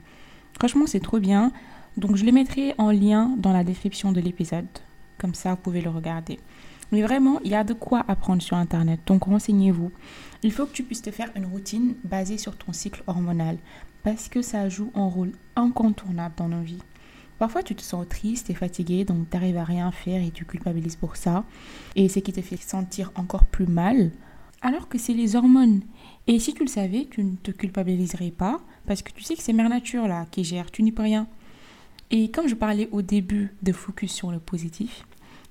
franchement, 0.59 0.87
c'est 0.87 1.00
trop 1.00 1.19
bien. 1.19 1.53
Donc, 1.97 2.17
je 2.17 2.25
le 2.25 2.33
mettrai 2.33 2.75
en 2.79 2.91
lien 2.91 3.35
dans 3.38 3.53
la 3.53 3.65
description 3.65 4.12
de 4.12 4.21
l'épisode. 4.21 4.67
Comme 5.19 5.35
ça, 5.35 5.50
vous 5.50 5.57
pouvez 5.57 5.81
le 5.81 5.91
regarder. 5.91 6.38
Mais 6.93 7.03
vraiment, 7.03 7.41
il 7.45 7.50
y 7.50 7.55
a 7.55 7.65
de 7.65 7.75
quoi 7.75 8.05
apprendre 8.09 8.43
sur 8.43 8.57
Internet. 8.57 9.00
Donc, 9.07 9.25
renseignez-vous. 9.25 9.91
Il 10.43 10.53
faut 10.53 10.67
que 10.67 10.73
tu 10.73 10.85
puisses 10.85 11.03
te 11.03 11.11
faire 11.11 11.31
une 11.35 11.47
routine 11.47 11.95
basée 12.05 12.38
sur 12.38 12.57
ton 12.57 12.73
cycle 12.73 13.03
hormonal. 13.07 13.59
Parce 14.05 14.29
que 14.29 14.43
ça 14.43 14.69
joue 14.69 14.91
un 14.95 15.07
rôle 15.07 15.33
incontournable 15.57 16.35
dans 16.37 16.49
nos 16.49 16.62
vies. 16.62 16.83
Parfois, 17.38 17.62
tu 17.62 17.75
te 17.75 17.83
sens 17.83 18.07
triste 18.09 18.50
et 18.50 18.55
fatigué, 18.55 19.05
donc 19.05 19.31
tu 19.31 19.37
n'arrives 19.37 19.59
à 19.59 19.65
rien 19.65 19.93
faire 19.93 20.23
et 20.23 20.31
tu 20.31 20.45
culpabilises 20.45 20.97
pour 20.97 21.17
ça. 21.17 21.45
Et 21.95 22.09
c'est 22.09 22.23
qui 22.23 22.33
te 22.33 22.43
fait 22.43 22.57
sentir 22.57 23.12
encore 23.15 23.45
plus 23.45 23.67
mal, 23.67 24.11
alors 24.62 24.88
que 24.88 24.99
c'est 24.99 25.15
les 25.15 25.37
hormones. 25.37 25.83
Et 26.27 26.38
si 26.38 26.55
tu 26.55 26.62
le 26.62 26.69
savais, 26.69 27.07
tu 27.11 27.25
ne 27.25 27.37
te 27.37 27.50
culpabiliserais 27.50 28.31
pas, 28.31 28.61
parce 28.87 29.03
que 29.03 29.12
tu 29.12 29.23
sais 29.23 29.35
que 29.35 29.43
c'est 29.43 29.53
Mère 29.53 29.69
Nature 29.69 30.09
là 30.09 30.27
qui 30.31 30.45
gère, 30.45 30.71
tu 30.71 30.83
n'y 30.83 30.93
peux 30.93 31.03
rien. 31.03 31.27
Et 32.11 32.31
comme 32.31 32.49
je 32.49 32.55
parlais 32.55 32.88
au 32.93 33.03
début 33.03 33.55
de 33.62 33.73
focus 33.73 34.12
sur 34.12 34.31
le 34.31 34.38
positif, 34.38 35.05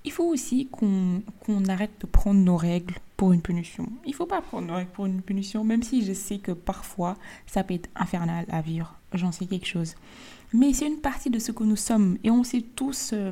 il 0.05 0.11
faut 0.11 0.25
aussi 0.25 0.69
qu'on 0.71 1.21
arrête 1.67 1.91
de 1.99 2.07
prendre 2.07 2.39
nos 2.39 2.57
règles 2.57 2.95
pour 3.17 3.33
une 3.33 3.41
punition. 3.41 3.89
Il 4.05 4.13
faut 4.13 4.25
pas 4.25 4.41
prendre 4.41 4.67
nos 4.67 4.75
règles 4.75 4.91
pour 4.91 5.05
une 5.05 5.21
punition, 5.21 5.63
même 5.63 5.83
si 5.83 6.05
je 6.05 6.13
sais 6.13 6.37
que 6.37 6.51
parfois 6.51 7.17
ça 7.45 7.63
peut 7.63 7.73
être 7.73 7.89
infernal 7.95 8.45
à 8.49 8.61
vivre. 8.61 8.95
J'en 9.13 9.31
sais 9.31 9.45
quelque 9.45 9.67
chose. 9.67 9.95
Mais 10.53 10.71
c'est 10.71 10.87
une 10.87 11.01
partie 11.01 11.29
de 11.29 11.39
ce 11.39 11.51
que 11.51 11.63
nous 11.63 11.75
sommes 11.75 12.17
et 12.23 12.31
on 12.31 12.43
sait 12.43 12.61
tous, 12.61 13.11
euh, 13.13 13.31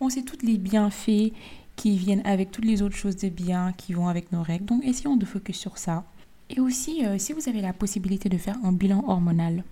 on 0.00 0.08
sait 0.08 0.22
tous 0.22 0.44
les 0.44 0.58
bienfaits 0.58 1.32
qui 1.80 1.96
viennent 1.96 2.20
avec 2.26 2.50
toutes 2.50 2.66
les 2.66 2.82
autres 2.82 2.94
choses 2.94 3.16
de 3.16 3.30
bien 3.30 3.72
qui 3.72 3.94
vont 3.94 4.08
avec 4.08 4.32
nos 4.32 4.42
règles. 4.42 4.66
Donc 4.66 4.84
essayons 4.84 5.16
de 5.16 5.24
focus 5.24 5.56
sur 5.56 5.78
ça. 5.78 6.04
Et 6.50 6.60
aussi, 6.60 7.06
euh, 7.06 7.16
si 7.16 7.32
vous 7.32 7.48
avez 7.48 7.62
la 7.62 7.72
possibilité 7.72 8.28
de 8.28 8.36
faire 8.36 8.58
un 8.62 8.72
bilan 8.72 9.02
hormonal, 9.08 9.64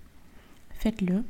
faites-le. 0.71 1.23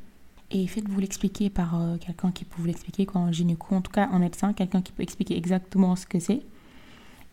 Et 0.53 0.69
faites-vous 0.69 1.01
l'expliquer 1.01 1.51
par 1.51 1.81
euh, 1.81 1.97
quelqu'un 1.97 2.31
qui 2.31 2.45
peut 2.45 2.59
vous 2.59 2.67
l'expliquer, 2.67 3.07
quoi, 3.07 3.23
un 3.23 3.33
gynéco, 3.33 3.75
en 3.75 3.81
tout 3.81 3.91
cas 3.91 4.09
un 4.13 4.21
médecin, 4.21 4.53
quelqu'un 4.53 4.81
qui 4.81 4.93
peut 4.93 5.03
expliquer 5.03 5.37
exactement 5.37 5.97
ce 5.97 6.07
que 6.07 6.21
c'est. 6.21 6.43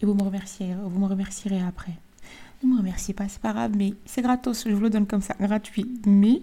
Et 0.01 0.05
vous 0.07 0.15
me 0.15 0.23
remercierez, 0.23 0.73
vous 0.83 0.99
me 0.99 1.05
remercierez 1.05 1.61
après. 1.61 1.93
Ne 2.63 2.69
me 2.69 2.77
remerciez 2.79 3.13
pas, 3.13 3.29
c'est 3.29 3.41
pas 3.41 3.53
grave, 3.53 3.73
mais 3.77 3.93
c'est 4.05 4.23
gratos, 4.23 4.67
je 4.67 4.73
vous 4.73 4.81
le 4.81 4.89
donne 4.89 5.05
comme 5.05 5.21
ça, 5.21 5.35
gratuit. 5.39 5.85
Mais 6.07 6.41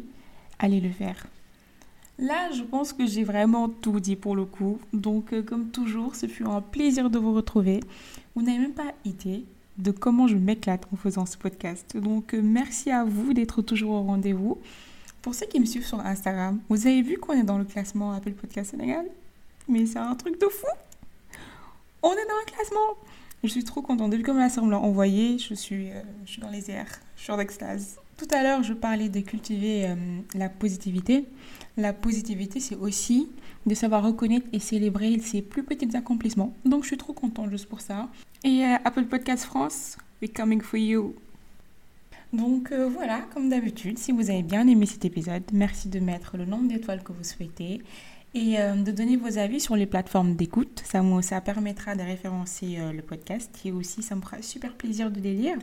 allez 0.60 0.80
le 0.80 0.90
faire. 0.90 1.26
Là, 2.22 2.52
je 2.52 2.62
pense 2.62 2.92
que 2.92 3.04
j'ai 3.04 3.24
vraiment 3.24 3.68
tout 3.68 3.98
dit 3.98 4.14
pour 4.14 4.36
le 4.36 4.44
coup. 4.44 4.78
Donc, 4.92 5.32
euh, 5.32 5.42
comme 5.42 5.70
toujours, 5.70 6.14
ce 6.14 6.26
fut 6.28 6.46
un 6.46 6.60
plaisir 6.60 7.10
de 7.10 7.18
vous 7.18 7.34
retrouver. 7.34 7.80
Vous 8.36 8.42
n'avez 8.42 8.60
même 8.60 8.74
pas 8.74 8.92
idée 9.04 9.44
de 9.76 9.90
comment 9.90 10.28
je 10.28 10.36
m'éclate 10.36 10.86
en 10.92 10.96
faisant 10.96 11.26
ce 11.26 11.36
podcast. 11.36 11.96
Donc, 11.96 12.32
euh, 12.32 12.40
merci 12.40 12.92
à 12.92 13.02
vous 13.02 13.32
d'être 13.34 13.60
toujours 13.60 13.90
au 13.90 14.02
rendez-vous. 14.04 14.56
Pour 15.20 15.34
ceux 15.34 15.46
qui 15.46 15.58
me 15.58 15.64
suivent 15.64 15.84
sur 15.84 15.98
Instagram, 15.98 16.60
vous 16.68 16.86
avez 16.86 17.02
vu 17.02 17.18
qu'on 17.18 17.32
est 17.32 17.42
dans 17.42 17.58
le 17.58 17.64
classement 17.64 18.12
Apple 18.12 18.34
Podcast 18.34 18.70
Sénégal? 18.70 19.04
Mais 19.66 19.84
c'est 19.86 19.98
un 19.98 20.14
truc 20.14 20.40
de 20.40 20.46
fou 20.46 20.66
On 22.04 22.12
est 22.12 22.14
dans 22.28 22.38
le 22.46 22.52
classement 22.52 22.96
Je 23.42 23.48
suis 23.48 23.64
trop 23.64 23.82
contente. 23.82 24.12
Depuis 24.12 24.22
que 24.22 24.30
me 24.30 24.70
l'a 24.70 24.78
envoyé, 24.78 25.38
je 25.40 25.54
suis, 25.54 25.90
euh, 25.90 26.00
je 26.24 26.30
suis 26.30 26.40
dans 26.40 26.50
les 26.50 26.70
airs. 26.70 27.00
Je 27.16 27.24
suis 27.24 27.32
en 27.32 27.40
extase. 27.40 27.98
Tout 28.16 28.28
à 28.30 28.42
l'heure, 28.42 28.62
je 28.62 28.72
parlais 28.72 29.08
de 29.08 29.20
cultiver 29.20 29.94
la 30.34 30.48
positivité. 30.48 31.24
La 31.76 31.92
positivité, 31.92 32.60
c'est 32.60 32.76
aussi 32.76 33.28
de 33.66 33.74
savoir 33.74 34.04
reconnaître 34.04 34.46
et 34.52 34.58
célébrer 34.58 35.18
ses 35.18 35.42
plus 35.42 35.62
petits 35.62 35.96
accomplissements. 35.96 36.54
Donc, 36.64 36.82
je 36.82 36.88
suis 36.88 36.96
trop 36.96 37.12
contente 37.12 37.50
juste 37.50 37.66
pour 37.66 37.80
ça. 37.80 38.08
Et 38.44 38.64
euh, 38.64 38.76
Apple 38.84 39.04
Podcast 39.04 39.44
France, 39.44 39.96
we're 40.20 40.32
coming 40.32 40.60
for 40.60 40.76
you. 40.76 41.14
Donc 42.32 42.72
euh, 42.72 42.88
voilà, 42.88 43.20
comme 43.32 43.50
d'habitude, 43.50 43.98
si 43.98 44.10
vous 44.10 44.30
avez 44.30 44.42
bien 44.42 44.66
aimé 44.66 44.86
cet 44.86 45.04
épisode, 45.04 45.42
merci 45.52 45.88
de 45.88 46.00
mettre 46.00 46.36
le 46.36 46.44
nombre 46.44 46.66
d'étoiles 46.66 47.04
que 47.04 47.12
vous 47.12 47.22
souhaitez 47.22 47.82
et 48.34 48.58
euh, 48.58 48.74
de 48.74 48.90
donner 48.90 49.16
vos 49.16 49.38
avis 49.38 49.60
sur 49.60 49.76
les 49.76 49.86
plateformes 49.86 50.34
d'écoute. 50.34 50.82
Ça, 50.84 51.02
ça 51.20 51.40
permettra 51.40 51.94
de 51.94 52.02
référencer 52.02 52.78
le 52.92 53.02
podcast 53.02 53.60
et 53.64 53.70
aussi 53.70 54.02
ça 54.02 54.16
me 54.16 54.22
fera 54.22 54.42
super 54.42 54.74
plaisir 54.74 55.10
de 55.10 55.20
les 55.20 55.34
lire. 55.34 55.58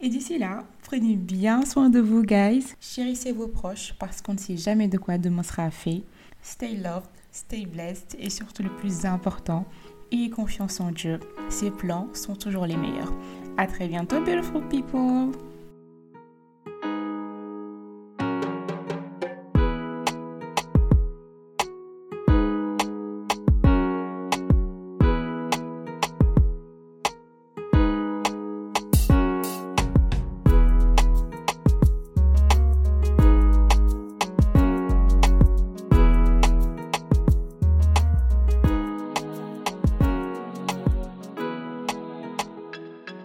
Et 0.00 0.08
d'ici 0.08 0.38
là, 0.38 0.64
prenez 0.84 1.16
bien 1.16 1.64
soin 1.64 1.90
de 1.90 1.98
vous, 1.98 2.22
guys. 2.22 2.64
Chérissez 2.80 3.32
vos 3.32 3.48
proches 3.48 3.94
parce 3.98 4.22
qu'on 4.22 4.34
ne 4.34 4.38
sait 4.38 4.56
jamais 4.56 4.86
de 4.86 4.96
quoi 4.96 5.18
demain 5.18 5.42
sera 5.42 5.70
fait. 5.70 6.04
Stay 6.40 6.76
loved, 6.76 7.10
stay 7.32 7.66
blessed 7.66 8.16
et 8.20 8.30
surtout 8.30 8.62
le 8.62 8.74
plus 8.76 9.04
important, 9.04 9.66
ayez 10.12 10.30
confiance 10.30 10.78
en 10.80 10.92
Dieu. 10.92 11.18
Ses 11.48 11.72
plans 11.72 12.08
sont 12.14 12.36
toujours 12.36 12.66
les 12.66 12.76
meilleurs. 12.76 13.12
À 13.56 13.66
très 13.66 13.88
bientôt, 13.88 14.20
beautiful 14.20 14.62
people! 14.68 15.32